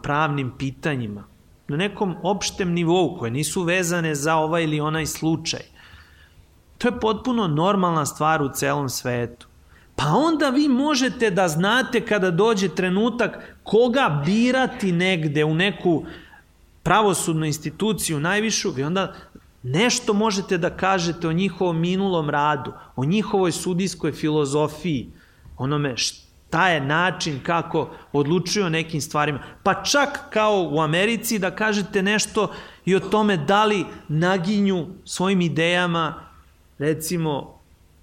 pravnim 0.03 0.53
pitanjima, 0.59 1.25
na 1.69 1.77
nekom 1.77 2.15
opštem 2.23 2.73
nivou 2.73 3.17
koje 3.19 3.31
nisu 3.31 3.63
vezane 3.63 4.15
za 4.15 4.37
ovaj 4.37 4.63
ili 4.65 4.81
onaj 4.81 5.07
slučaj, 5.07 5.61
To 6.79 6.89
je 6.89 7.01
potpuno 7.01 7.47
normalna 7.47 8.07
stvar 8.07 8.43
u 8.43 8.49
celom 8.49 8.89
svetu. 8.89 9.47
Pa 9.97 10.05
onda 10.07 10.49
vi 10.51 10.69
možete 10.69 11.31
da 11.31 11.49
znate 11.49 12.01
kada 12.07 12.31
dođe 12.31 12.69
trenutak 12.69 13.57
koga 13.63 14.23
birati 14.27 14.93
negde 14.93 15.45
u 15.45 15.55
neku 15.55 16.05
pravosudnu 16.83 17.47
instituciju 17.47 18.21
najvišu, 18.21 18.71
vi 18.71 18.85
onda 18.85 19.15
nešto 19.63 20.13
možete 20.13 20.59
da 20.59 20.71
kažete 20.71 21.29
o 21.29 21.33
njihovom 21.33 21.81
minulom 21.81 22.31
radu, 22.31 22.73
o 22.97 23.05
njihovoj 23.05 23.53
sudijskoj 23.53 24.13
filozofiji, 24.13 25.11
onome 25.59 25.97
šta 25.97 26.69
je 26.69 26.81
način 26.81 27.41
kako 27.43 27.91
odlučuju 28.13 28.67
o 28.67 28.69
nekim 28.69 29.01
stvarima. 29.01 29.41
Pa 29.63 29.83
čak 29.83 30.21
kao 30.31 30.69
u 30.73 30.81
Americi 30.81 31.39
da 31.39 31.51
kažete 31.51 32.03
nešto 32.03 32.53
i 32.85 32.95
o 32.97 33.01
tome 33.01 33.37
da 33.37 33.65
li 33.65 33.85
naginju 34.09 34.87
svojim 35.05 35.41
idejama 35.41 36.15
recimo 36.79 37.59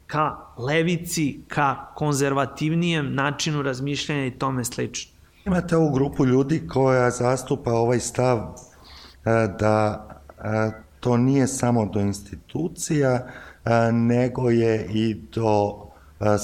ka 0.08 0.38
levici, 0.58 1.40
ka 1.48 1.92
konzervativnijem 1.96 3.14
načinu 3.14 3.62
razmišljanja 3.62 4.26
i 4.26 4.32
tome 4.32 4.66
slično. 4.66 5.12
Imate 5.46 5.78
ovu 5.78 5.92
grupu 5.92 6.26
ljudi 6.26 6.68
koja 6.68 7.10
zastupa 7.10 7.72
ovaj 7.72 8.00
stav 8.00 8.38
e, 8.38 9.48
da 9.60 10.08
e, 10.44 10.89
to 11.00 11.18
nije 11.18 11.48
samo 11.48 11.86
do 11.86 12.00
institucija, 12.00 13.28
e, 13.66 13.92
nego 13.92 14.50
je 14.50 14.88
i 14.94 15.14
do 15.14 15.86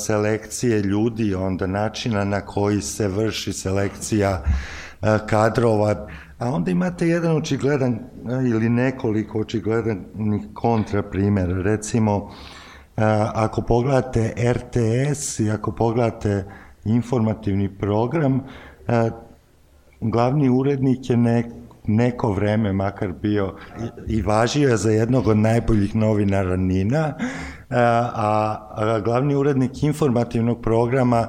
selekcije 0.06 0.82
ljudi, 0.82 1.36
onda 1.36 1.68
načina 1.68 2.24
na 2.24 2.42
koji 2.42 2.82
se 2.82 3.08
vrši 3.08 3.54
selekcija 3.54 4.44
kadrova, 5.28 6.08
a 6.40 6.50
onda 6.50 6.72
imate 6.72 7.08
jedan 7.08 7.38
očigledan 7.38 8.00
ili 8.48 8.70
nekoliko 8.70 9.40
očigledanih 9.40 10.42
kontraprimera, 10.54 11.62
recimo 11.62 12.32
ako 13.34 13.62
pogledate 13.62 14.34
RTS 14.54 15.40
i 15.40 15.50
ako 15.50 15.72
pogledate 15.72 16.46
informativni 16.86 17.78
program, 17.78 18.44
glavni 20.02 20.50
urednik 20.50 21.10
je 21.10 21.18
nek, 21.18 21.46
neko 21.88 22.32
vreme 22.32 22.74
makar 22.74 23.12
bio 23.22 23.56
i, 24.08 24.22
važio 24.22 24.70
je 24.70 24.78
za 24.78 24.92
jednog 24.92 25.28
od 25.28 25.38
najboljih 25.38 25.96
novinara 25.96 26.56
Nina, 26.56 27.14
a, 27.70 28.58
a 28.76 29.00
glavni 29.00 29.36
urednik 29.36 29.84
informativnog 29.84 30.62
programa 30.62 31.28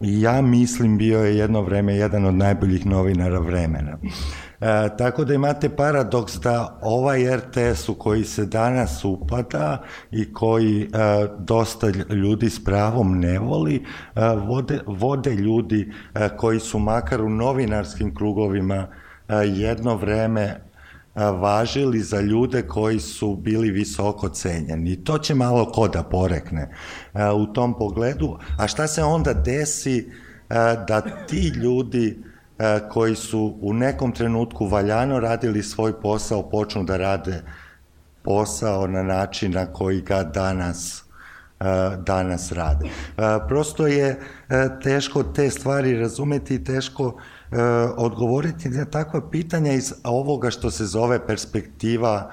ja 0.00 0.42
mislim 0.42 0.98
bio 0.98 1.18
je 1.18 1.36
jedno 1.36 1.62
vreme 1.62 1.96
jedan 1.96 2.24
od 2.24 2.34
najboljih 2.34 2.86
novinara 2.86 3.38
vremena. 3.38 3.98
E, 4.60 4.88
tako 4.98 5.24
da 5.24 5.34
imate 5.34 5.68
paradoks 5.68 6.36
da 6.36 6.78
ovaj 6.82 7.36
RTS 7.36 7.88
u 7.88 7.94
koji 7.94 8.24
se 8.24 8.46
danas 8.46 9.04
upada 9.04 9.82
i 10.10 10.32
koji 10.32 10.82
e, 10.82 10.86
dosta 11.38 11.88
ljudi 12.10 12.50
s 12.50 12.64
pravom 12.64 13.18
ne 13.18 13.38
voli, 13.38 13.74
e, 13.74 14.20
vode, 14.46 14.80
vode 14.86 15.34
ljudi 15.34 15.92
e, 16.14 16.28
koji 16.36 16.60
su 16.60 16.78
makar 16.78 17.22
u 17.22 17.28
novinarskim 17.28 18.14
krugovima 18.14 18.74
e, 18.74 19.09
jedno 19.34 19.96
vreme 19.96 20.42
e, 20.42 20.60
važili 21.24 22.00
za 22.00 22.20
ljude 22.20 22.62
koji 22.62 23.00
su 23.00 23.36
bili 23.36 23.70
visoko 23.70 24.28
cenjeni. 24.28 25.04
To 25.04 25.18
će 25.18 25.34
malo 25.34 25.72
ko 25.72 25.88
da 25.88 26.02
porekne 26.02 26.70
e, 27.14 27.30
u 27.30 27.46
tom 27.46 27.78
pogledu. 27.78 28.38
A 28.58 28.66
šta 28.66 28.86
se 28.86 29.02
onda 29.02 29.34
desi 29.34 29.98
e, 29.98 30.04
da 30.88 31.00
ti 31.26 31.48
ljudi 31.48 32.30
E, 32.60 32.80
koji 32.88 33.16
su 33.16 33.58
u 33.60 33.74
nekom 33.74 34.12
trenutku 34.12 34.66
valjano 34.66 35.20
radili 35.20 35.62
svoj 35.62 36.00
posao, 36.00 36.50
počnu 36.50 36.84
da 36.84 36.96
rade 36.96 37.42
posao 38.22 38.86
na 38.86 39.02
način 39.02 39.52
na 39.52 39.66
koji 39.66 40.00
ga 40.00 40.22
danas 40.22 41.04
e, 41.60 41.64
danas 42.06 42.52
rade. 42.52 42.86
E, 42.86 42.90
prosto 43.48 43.86
je 43.86 44.20
teško 44.82 45.22
te 45.22 45.50
stvari 45.50 45.98
razumeti 45.98 46.54
i 46.54 46.64
teško 46.64 47.20
odgovoriti 47.96 48.68
na 48.68 48.84
takva 48.84 49.30
pitanja 49.30 49.72
iz 49.72 49.94
ovoga 50.04 50.50
što 50.50 50.70
se 50.70 50.86
zove 50.86 51.26
perspektiva 51.26 52.30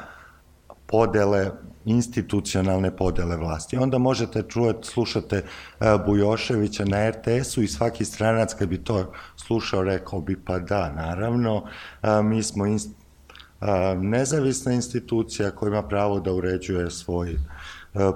podele 0.85 1.51
institucionalne 1.85 2.95
podele 2.95 3.37
vlasti. 3.37 3.77
Onda 3.77 3.97
možete 3.97 4.43
čuvati, 4.47 4.87
slušate 4.87 5.43
Bujoševića 6.05 6.85
na 6.85 7.09
RTS-u 7.09 7.61
i 7.61 7.67
svaki 7.67 8.05
stranac 8.05 8.53
kad 8.53 8.69
bi 8.69 8.77
to 8.77 9.11
slušao, 9.35 9.83
rekao 9.83 10.21
bi 10.21 10.35
pa 10.45 10.59
da, 10.59 10.93
naravno, 10.93 11.63
a, 12.01 12.21
mi 12.21 12.43
smo 12.43 12.65
inst, 12.65 12.89
nezavisna 14.01 14.71
institucija 14.71 15.51
koja 15.51 15.67
ima 15.69 15.81
pravo 15.81 16.19
da 16.19 16.33
uređuje 16.33 16.91
svoj 16.91 17.35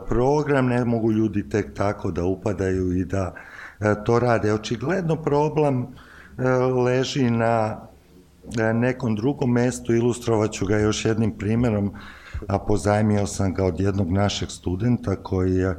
program, 0.08 0.68
ne 0.68 0.86
mogu 0.86 1.12
ljudi 1.12 1.50
tek 1.50 1.74
tako 1.74 2.12
da 2.12 2.24
upadaju 2.24 2.98
i 2.98 3.06
da 3.06 3.34
to 4.06 4.20
rade. 4.20 4.54
Očigledno 4.54 5.16
problem 5.16 5.84
a, 5.84 6.11
leži 6.84 7.30
na 7.30 7.80
a, 8.60 8.74
nekom 8.74 9.16
drugom 9.16 9.52
mestu, 9.52 9.94
ilustrovaću 9.94 10.66
ga 10.66 10.78
još 10.78 11.06
jednim 11.06 11.32
primerom, 11.38 11.94
a 12.48 12.60
pozajmio 12.60 13.28
sam 13.28 13.54
ga 13.54 13.66
od 13.66 13.80
jednog 13.80 14.12
našeg 14.12 14.50
studenta 14.50 15.16
koji 15.16 15.56
je 15.56 15.76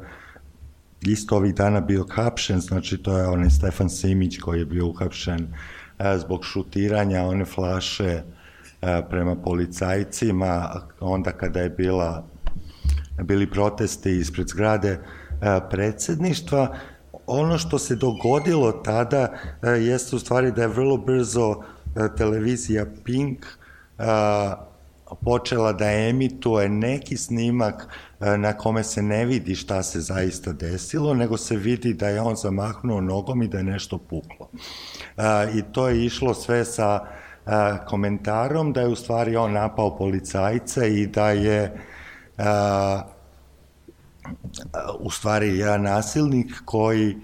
isto 1.01 1.35
ovih 1.35 1.55
dana 1.55 1.81
bio 1.81 2.03
kapšen, 2.03 2.59
znači 2.59 2.97
to 2.97 3.17
je 3.17 3.27
onaj 3.27 3.49
Stefan 3.49 3.89
Simić 3.89 4.37
koji 4.37 4.59
je 4.59 4.65
bio 4.65 4.87
uhapšen 4.87 5.47
e, 5.99 6.17
zbog 6.17 6.45
šutiranja 6.45 7.23
one 7.23 7.45
flaše 7.45 8.23
e, 8.81 9.01
prema 9.09 9.35
policajcima, 9.35 10.81
onda 10.99 11.31
kada 11.31 11.59
je 11.59 11.69
bila 11.69 12.25
bili 13.23 13.49
protesti 13.49 14.17
ispred 14.17 14.47
zgrade 14.47 14.89
e, 14.89 14.99
predsedništva. 15.69 16.75
Ono 17.27 17.57
što 17.57 17.79
se 17.79 17.95
dogodilo 17.95 18.71
tada 18.71 19.33
jeste 19.61 20.15
u 20.15 20.19
stvari 20.19 20.51
da 20.51 20.61
je 20.61 20.67
vrlo 20.67 20.97
brzo 20.97 21.55
televizija 22.17 22.85
Pink 23.03 23.45
počela 25.15 25.73
da 25.73 25.91
emituje 25.91 26.69
neki 26.69 27.17
snimak 27.17 27.87
e, 28.19 28.37
na 28.37 28.53
kome 28.53 28.83
se 28.83 29.01
ne 29.01 29.25
vidi 29.25 29.55
šta 29.55 29.83
se 29.83 29.99
zaista 29.99 30.53
desilo, 30.53 31.13
nego 31.13 31.37
se 31.37 31.55
vidi 31.55 31.93
da 31.93 32.07
je 32.07 32.21
on 32.21 32.35
zamahnuo 32.35 33.01
nogom 33.01 33.43
i 33.43 33.47
da 33.47 33.57
je 33.57 33.63
nešto 33.63 33.97
puklo. 33.97 34.49
E, 35.17 35.23
I 35.57 35.61
to 35.71 35.87
je 35.89 36.05
išlo 36.05 36.33
sve 36.33 36.65
sa 36.65 36.99
e, 36.99 37.49
komentarom 37.87 38.73
da 38.73 38.81
je 38.81 38.87
u 38.87 38.95
stvari 38.95 39.35
on 39.35 39.51
napao 39.51 39.97
policajca 39.97 40.85
i 40.85 41.07
da 41.07 41.29
je 41.29 41.77
u 44.99 45.11
stvari 45.11 45.57
jedan 45.57 45.81
nasilnik 45.81 46.61
koji 46.65 47.17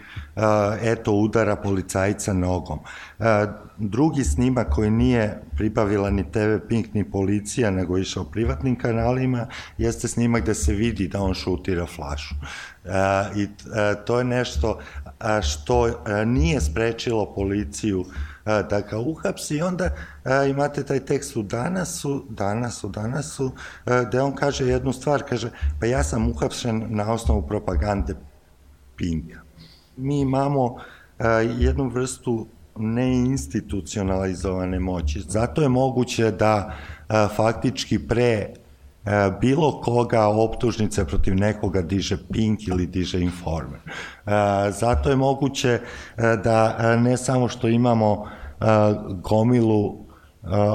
eto 0.81 1.13
udara 1.13 1.55
policajca 1.55 2.33
nogom. 2.33 2.79
Drugi 3.77 4.23
snimak 4.23 4.69
koji 4.69 4.91
nije 4.91 5.41
pribavila 5.55 6.09
ni 6.09 6.31
TV 6.31 6.67
Pink 6.67 6.93
ni 6.93 7.11
policija, 7.11 7.71
nego 7.71 7.97
išao 7.97 8.23
privatnim 8.23 8.75
kanalima, 8.75 9.47
jeste 9.77 10.07
snimak 10.07 10.41
gde 10.41 10.53
se 10.53 10.73
vidi 10.73 11.07
da 11.07 11.21
on 11.21 11.33
šutira 11.33 11.85
flašu. 11.85 12.35
I 13.35 13.47
to 14.05 14.17
je 14.17 14.23
nešto 14.23 14.79
što 15.41 16.03
nije 16.25 16.61
sprečilo 16.61 17.33
policiju 17.35 18.05
da 18.69 18.81
ga 18.89 18.99
uhapsi 18.99 19.55
i 19.55 19.61
onda 19.61 19.89
imate 20.49 20.83
taj 20.83 20.99
tekst 20.99 21.35
u 21.35 21.43
danasu, 21.43 22.25
danasu, 22.29 22.89
danasu, 22.89 23.51
gde 24.07 24.21
on 24.21 24.35
kaže 24.35 24.67
jednu 24.67 24.93
stvar, 24.93 25.23
kaže, 25.29 25.49
pa 25.79 25.85
ja 25.85 26.03
sam 26.03 26.31
uhapšen 26.31 26.85
na 26.89 27.13
osnovu 27.13 27.47
propagande 27.47 28.15
Pinka. 28.95 29.39
Mi 29.97 30.19
imamo 30.19 30.75
jednu 31.57 31.89
vrstu 31.89 32.47
neinstitucionalizovane 32.75 34.79
moći. 34.79 35.21
Zato 35.27 35.61
je 35.61 35.69
moguće 35.69 36.31
da 36.31 36.73
faktički 37.35 38.07
pre 38.07 38.53
bilo 39.41 39.81
koga 39.81 40.27
optužnice 40.27 41.05
protiv 41.05 41.35
nekoga 41.35 41.81
diže 41.81 42.17
Pink 42.31 42.67
ili 42.67 42.87
diže 42.87 43.21
Informer. 43.21 43.79
Zato 44.71 45.09
je 45.09 45.15
moguće 45.15 45.79
da 46.17 46.77
ne 46.95 47.17
samo 47.17 47.47
što 47.47 47.67
imamo 47.67 48.29
gomilu 49.21 50.05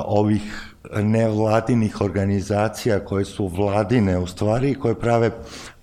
ovih 0.07 0.75
nevladinih 1.03 2.01
organizacija 2.01 3.05
koje 3.05 3.25
su 3.25 3.47
vladine 3.47 4.18
u 4.18 4.27
stvari, 4.27 4.75
koje 4.75 5.01
prave 5.01 5.31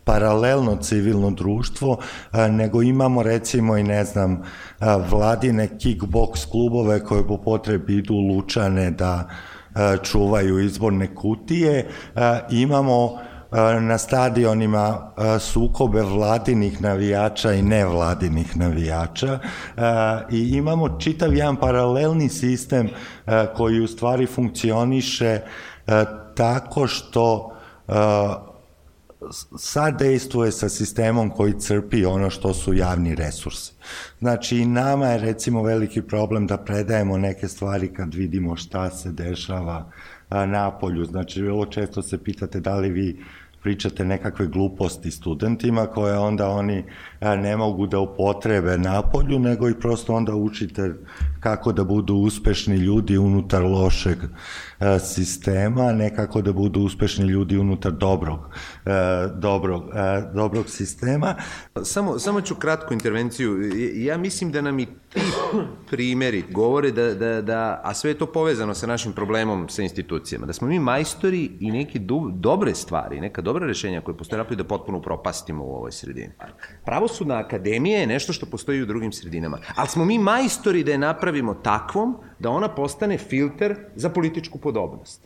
paralelno 0.03 0.75
civilno 0.75 1.31
društvo, 1.31 1.97
nego 2.49 2.81
imamo 2.81 3.23
recimo 3.23 3.77
i 3.77 3.83
ne 3.83 4.03
znam 4.05 4.43
vladine 5.09 5.67
kickbox 5.67 6.51
klubove 6.51 7.03
koje 7.03 7.27
po 7.27 7.37
potrebi 7.37 7.97
idu 7.97 8.13
lučane 8.13 8.91
da 8.91 9.29
čuvaju 10.03 10.59
izborne 10.59 11.15
kutije. 11.15 11.87
Imamo 12.49 13.17
na 13.81 13.97
stadionima 13.97 15.11
sukobe 15.39 16.01
vladinih 16.01 16.81
navijača 16.81 17.53
i 17.53 17.61
nevladinih 17.61 18.57
navijača 18.57 19.39
i 20.31 20.49
imamo 20.49 20.99
čitav 20.99 21.33
jedan 21.33 21.55
paralelni 21.55 22.29
sistem 22.29 22.89
koji 23.55 23.81
u 23.81 23.87
stvari 23.87 24.25
funkcioniše 24.25 25.39
tako 26.35 26.87
što 26.87 27.55
sad 29.57 29.99
dejstvuje 29.99 30.51
sa 30.51 30.69
sistemom 30.69 31.29
koji 31.29 31.59
crpi 31.59 32.05
ono 32.05 32.29
što 32.29 32.53
su 32.53 32.73
javni 32.73 33.15
resursi. 33.15 33.73
Znači 34.19 34.57
i 34.57 34.65
nama 34.65 35.07
je 35.07 35.17
recimo 35.17 35.63
veliki 35.63 36.01
problem 36.01 36.47
da 36.47 36.57
predajemo 36.57 37.17
neke 37.17 37.47
stvari 37.47 37.93
kad 37.93 38.13
vidimo 38.13 38.55
šta 38.55 38.89
se 38.89 39.11
dešava 39.11 39.91
na 40.29 40.71
polju. 40.79 41.05
Znači 41.05 41.41
vrlo 41.41 41.65
često 41.65 42.01
se 42.01 42.23
pitate 42.23 42.59
da 42.59 42.75
li 42.75 42.89
vi 42.89 43.23
pričate 43.61 44.05
nekakve 44.05 44.47
gluposti 44.47 45.11
studentima 45.11 45.85
koje 45.85 46.17
onda 46.17 46.49
oni 46.49 46.83
ne 47.21 47.57
mogu 47.57 47.87
da 47.87 47.99
upotrebe 47.99 48.77
napolju, 48.77 49.39
nego 49.39 49.69
i 49.69 49.79
prosto 49.79 50.15
onda 50.15 50.35
učite 50.35 50.93
kako 51.39 51.71
da 51.71 51.83
budu 51.83 52.15
uspešni 52.15 52.75
ljudi 52.75 53.17
unutar 53.17 53.63
lošeg 53.63 54.17
e, 54.23 54.27
sistema, 54.99 55.91
nekako 55.93 56.41
da 56.41 56.53
budu 56.53 56.79
uspešni 56.79 57.25
ljudi 57.25 57.57
unutar 57.57 57.91
dobrog, 57.91 58.39
e, 58.85 58.91
dobrog, 59.35 59.83
e, 59.83 60.31
dobrog 60.33 60.69
sistema. 60.69 61.35
Samo, 61.83 62.19
samo 62.19 62.41
ću 62.41 62.55
kratku 62.55 62.93
intervenciju. 62.93 63.71
Ja 63.95 64.17
mislim 64.17 64.51
da 64.51 64.61
nam 64.61 64.79
i 64.79 64.85
ti 64.85 65.21
primeri 65.89 66.43
govore 66.51 66.91
da, 66.91 67.13
da, 67.13 67.41
da, 67.41 67.81
a 67.83 67.93
sve 67.93 68.11
je 68.11 68.17
to 68.17 68.25
povezano 68.25 68.73
sa 68.73 68.87
našim 68.87 69.13
problemom 69.13 69.69
sa 69.69 69.81
institucijama, 69.81 70.45
da 70.45 70.53
smo 70.53 70.67
mi 70.67 70.79
majstori 70.79 71.51
i 71.59 71.71
neke 71.71 71.99
do, 71.99 72.31
dobre 72.33 72.75
stvari, 72.75 73.21
neka 73.21 73.41
dobra 73.41 73.67
rešenja 73.67 74.01
koje 74.01 74.17
postoje 74.17 74.43
da 74.55 74.63
potpuno 74.63 75.01
propastimo 75.01 75.65
u 75.65 75.75
ovoj 75.75 75.91
sredini. 75.91 76.31
Pravosudna 76.85 77.37
akademija 77.37 77.99
je 77.99 78.07
nešto 78.07 78.33
što 78.33 78.45
postoji 78.45 78.81
u 78.81 78.85
drugim 78.85 79.11
sredinama, 79.11 79.57
ali 79.75 79.87
smo 79.87 80.05
mi 80.05 80.19
majstori 80.19 80.83
da 80.83 80.91
je 80.91 80.97
napravimo 80.97 81.53
takvom 81.53 82.17
da 82.39 82.49
ona 82.49 82.69
postane 82.75 83.17
filter 83.17 83.75
za 83.95 84.09
političku 84.09 84.59
podobnost. 84.71 85.21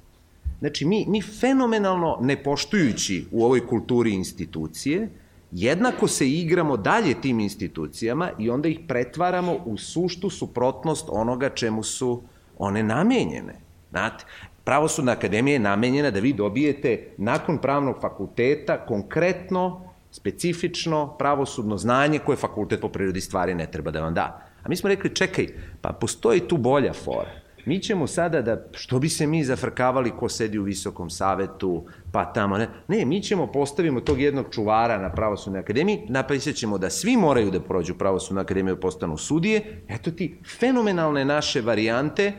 Znači, 0.59 0.85
mi, 0.85 1.05
mi 1.07 1.21
fenomenalno, 1.21 2.17
ne 2.21 2.43
poštujući 2.43 3.25
u 3.31 3.45
ovoj 3.45 3.67
kulturi 3.67 4.13
institucije, 4.13 5.09
jednako 5.51 6.07
se 6.07 6.29
igramo 6.29 6.77
dalje 6.77 7.21
tim 7.21 7.39
institucijama 7.39 8.31
i 8.39 8.49
onda 8.49 8.69
ih 8.69 8.79
pretvaramo 8.87 9.57
u 9.65 9.77
suštu 9.77 10.29
suprotnost 10.29 11.05
onoga 11.09 11.49
čemu 11.49 11.83
su 11.83 12.21
one 12.57 12.83
namenjene. 12.83 13.55
Znate, 13.89 14.25
Pravosudna 14.65 15.11
akademija 15.11 15.53
je 15.53 15.59
namenjena 15.59 16.11
da 16.11 16.19
vi 16.19 16.33
dobijete 16.33 17.13
nakon 17.17 17.57
pravnog 17.57 18.01
fakulteta 18.01 18.77
konkretno, 18.85 19.81
specifično 20.11 21.17
pravosudno 21.17 21.77
znanje 21.77 22.19
koje 22.19 22.35
fakultet 22.35 22.81
po 22.81 22.89
prirodi 22.89 23.21
stvari 23.21 23.53
ne 23.55 23.67
treba 23.71 23.91
da 23.91 24.01
vam 24.01 24.13
da. 24.13 24.41
A 24.63 24.69
mi 24.69 24.75
smo 24.75 24.89
rekli, 24.89 25.15
čekaj, 25.15 25.47
pa 25.81 25.89
postoji 25.89 26.39
tu 26.39 26.57
bolja 26.57 26.93
fora. 26.93 27.44
Mi 27.65 27.79
ćemo 27.79 28.07
sada 28.07 28.41
da, 28.41 28.65
što 28.71 28.99
bi 28.99 29.09
se 29.09 29.27
mi 29.27 29.43
zafrkavali 29.43 30.11
ko 30.19 30.29
sedi 30.29 30.59
u 30.59 30.63
visokom 30.63 31.09
savetu, 31.09 31.85
pa 32.11 32.25
tamo, 32.25 32.57
ne, 32.57 32.67
ne, 32.87 33.05
mi 33.05 33.21
ćemo 33.21 33.47
postavimo 33.47 34.01
tog 34.01 34.21
jednog 34.21 34.45
čuvara 34.51 34.97
na 35.01 35.11
pravosudnoj 35.11 35.59
akademiji, 35.59 36.01
napisat 36.09 36.55
ćemo 36.55 36.77
da 36.77 36.89
svi 36.89 37.17
moraju 37.17 37.51
da 37.51 37.59
prođu 37.59 37.95
pravosudnu 37.95 38.41
akademiju 38.41 38.75
i 38.75 38.81
postanu 38.81 39.17
sudije, 39.17 39.81
eto 39.87 40.11
ti 40.11 40.37
fenomenalne 40.59 41.25
naše 41.25 41.61
varijante 41.61 42.33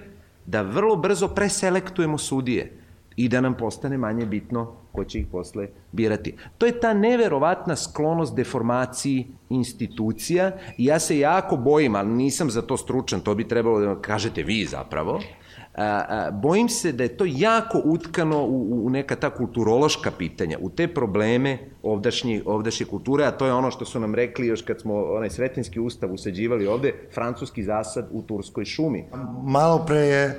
da 0.46 0.62
vrlo 0.62 0.96
brzo 0.96 1.28
preselektujemo 1.28 2.18
sudije 2.18 2.72
i 3.16 3.28
da 3.28 3.40
nam 3.40 3.54
postane 3.54 3.98
manje 3.98 4.26
bitno 4.26 4.72
ko 4.96 5.04
će 5.04 5.18
ih 5.18 5.26
posle 5.32 5.68
birati. 5.92 6.34
To 6.58 6.66
je 6.66 6.80
ta 6.80 6.94
neverovatna 6.94 7.76
sklonost 7.76 8.36
deformaciji 8.36 9.26
institucija 9.50 10.52
i 10.78 10.84
ja 10.84 10.98
se 10.98 11.18
jako 11.18 11.56
bojim, 11.56 11.94
ali 11.94 12.08
nisam 12.08 12.50
za 12.50 12.62
to 12.62 12.76
stručan, 12.76 13.20
to 13.20 13.34
bi 13.34 13.48
trebalo 13.48 13.80
da 13.80 14.00
kažete 14.00 14.42
vi 14.42 14.64
zapravo, 14.64 15.20
bojim 16.32 16.68
se 16.68 16.92
da 16.92 17.02
je 17.02 17.16
to 17.16 17.24
jako 17.28 17.82
utkano 17.84 18.44
u, 18.44 18.86
u 18.86 18.90
neka 18.90 19.16
ta 19.16 19.30
kulturološka 19.30 20.10
pitanja, 20.18 20.58
u 20.60 20.70
te 20.70 20.88
probleme 20.88 21.58
ovdašnje, 21.82 22.42
ovdašnje 22.46 22.86
kulture, 22.86 23.24
a 23.24 23.30
to 23.30 23.46
je 23.46 23.52
ono 23.52 23.70
što 23.70 23.84
su 23.84 24.00
nam 24.00 24.14
rekli 24.14 24.46
još 24.46 24.62
kad 24.62 24.80
smo 24.80 24.94
onaj 24.94 25.30
svetinski 25.30 25.80
ustav 25.80 26.12
usađivali 26.12 26.66
ovde, 26.66 26.94
francuski 27.14 27.62
zasad 27.62 28.08
u 28.12 28.22
Turskoj 28.22 28.64
šumi. 28.64 29.04
Malo 29.42 29.84
pre 29.86 29.98
je 29.98 30.26
uh, 30.28 30.36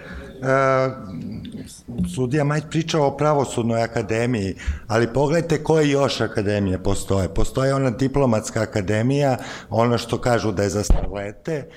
sudija 2.16 2.44
Majt 2.44 2.66
pričao 2.70 3.08
o 3.08 3.18
pravosudnoj 3.18 3.82
akademiji, 3.82 4.56
ali 4.88 5.14
pogledajte 5.14 5.64
koje 5.64 5.90
još 5.90 6.22
akademije 6.22 6.84
postoje. 6.84 7.30
Postoje 7.30 7.74
ona 7.74 7.90
diplomatska 7.90 8.62
akademija, 8.62 9.38
ono 9.70 9.98
što 9.98 10.18
kažu 10.18 10.52
da 10.52 10.64
je 10.64 10.70
za 10.70 10.84
starlete, 10.84 11.68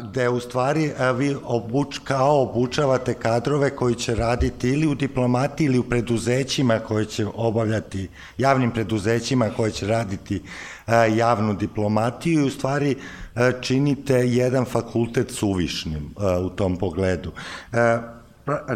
gde 0.00 0.28
u 0.28 0.40
stvari 0.40 0.92
vi 1.16 1.36
obuč, 1.44 1.98
kao 2.04 2.42
obučavate 2.42 3.14
kadrove 3.14 3.76
koji 3.76 3.94
će 3.94 4.14
raditi 4.14 4.68
ili 4.70 4.86
u 4.86 4.94
diplomatiji 4.94 5.64
ili 5.64 5.78
u 5.78 5.82
preduzećima 5.82 6.78
koje 6.78 7.04
će 7.04 7.26
obavljati, 7.34 8.08
javnim 8.38 8.70
preduzećima 8.70 9.50
koje 9.56 9.70
će 9.70 9.86
raditi 9.86 10.42
javnu 11.16 11.54
diplomatiju 11.54 12.40
i 12.40 12.46
u 12.46 12.50
stvari 12.50 12.96
činite 13.60 14.14
jedan 14.14 14.64
fakultet 14.64 15.30
suvišnim 15.30 16.14
u 16.44 16.50
tom 16.50 16.76
pogledu. 16.76 17.32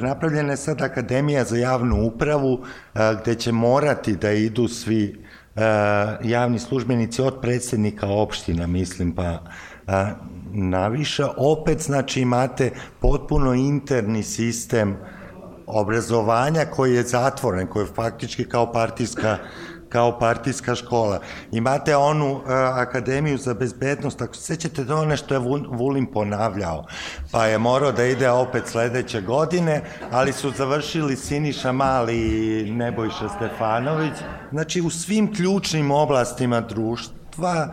Napravljena 0.01 0.51
je 0.51 0.57
sad 0.57 0.83
Akademija 0.83 1.45
za 1.45 1.57
javnu 1.57 2.07
upravu 2.07 2.65
gde 3.23 3.35
će 3.35 3.53
morati 3.53 4.17
da 4.17 4.33
idu 4.33 4.69
svi 4.69 5.25
javni 6.25 6.59
službenici 6.59 7.23
od 7.23 7.41
predsednika 7.41 8.09
opština, 8.09 8.67
mislim, 8.67 9.13
pa 9.13 9.43
naviša, 10.53 11.29
opet 11.37 11.83
znači 11.83 12.21
imate 12.21 12.71
potpuno 13.01 13.55
interni 13.55 14.23
sistem 14.23 14.97
obrazovanja 15.67 16.65
koji 16.65 16.95
je 16.95 17.03
zatvoren, 17.03 17.67
koji 17.67 17.83
je 17.83 17.95
faktički 17.95 18.45
kao 18.45 18.73
partijska 18.73 19.39
kao 19.93 20.19
partijska 20.19 20.75
škola. 20.75 21.21
Imate 21.53 21.97
onu 21.97 22.33
uh, 22.33 22.43
akademiju 22.75 23.39
za 23.39 23.55
bezbednost, 23.55 24.23
ako 24.23 24.35
se 24.35 24.43
sećate 24.43 24.85
da 24.85 24.97
ono 24.97 25.17
što 25.17 25.35
je 25.35 25.41
Vulin 25.69 26.07
ponavljao, 26.07 26.87
pa 27.33 27.47
je 27.47 27.59
morao 27.59 27.93
da 27.93 28.05
ide 28.05 28.31
opet 28.31 28.63
sledeće 28.67 29.21
godine, 29.21 29.83
ali 30.11 30.33
su 30.33 30.51
završili 30.51 31.17
Siniša 31.17 31.73
Mali 31.73 32.17
i 32.17 32.71
Nebojša 32.73 33.29
Stefanović. 33.37 34.13
Znači, 34.51 34.81
u 34.81 34.91
svim 34.91 35.35
ključnim 35.35 35.91
oblastima 35.91 36.61
društva 36.61 37.23
a, 37.39 37.69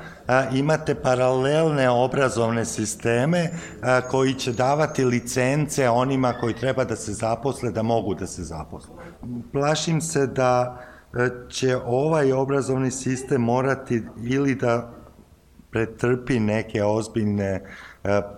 imate 0.53 0.95
paralelne 0.95 1.89
obrazovne 1.89 2.65
sisteme 2.65 3.49
a, 3.81 4.01
koji 4.01 4.33
će 4.33 4.51
davati 4.53 5.05
licence 5.05 5.89
onima 5.89 6.33
koji 6.33 6.53
treba 6.53 6.83
da 6.83 6.95
se 6.95 7.13
zaposle, 7.13 7.71
da 7.71 7.83
mogu 7.83 8.15
da 8.15 8.27
se 8.27 8.43
zaposle. 8.43 8.95
Plašim 9.51 10.01
se 10.01 10.27
da 10.27 10.77
će 11.49 11.77
ovaj 11.85 12.31
obrazovni 12.33 12.91
sistem 12.91 13.41
morati 13.41 14.03
ili 14.23 14.55
da 14.55 14.91
pretrpi 15.71 16.39
neke 16.39 16.83
ozbiljne 16.83 17.61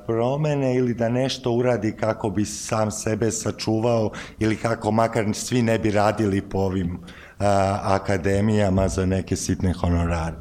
promene 0.08 0.76
ili 0.76 0.94
da 0.94 1.10
nešto 1.10 1.52
uradi 1.52 1.96
kako 2.00 2.30
bi 2.30 2.46
sam 2.46 2.92
sebe 2.92 3.32
sačuvao 3.32 4.12
ili 4.40 4.56
kako 4.56 4.92
makar 4.92 5.26
svi 5.34 5.62
ne 5.62 5.80
bi 5.80 5.92
radili 5.92 6.42
po 6.42 6.58
ovim 6.58 7.00
akademijama 7.84 8.88
za 8.88 9.06
neke 9.06 9.36
sitne 9.36 9.74
honorare. 9.74 10.36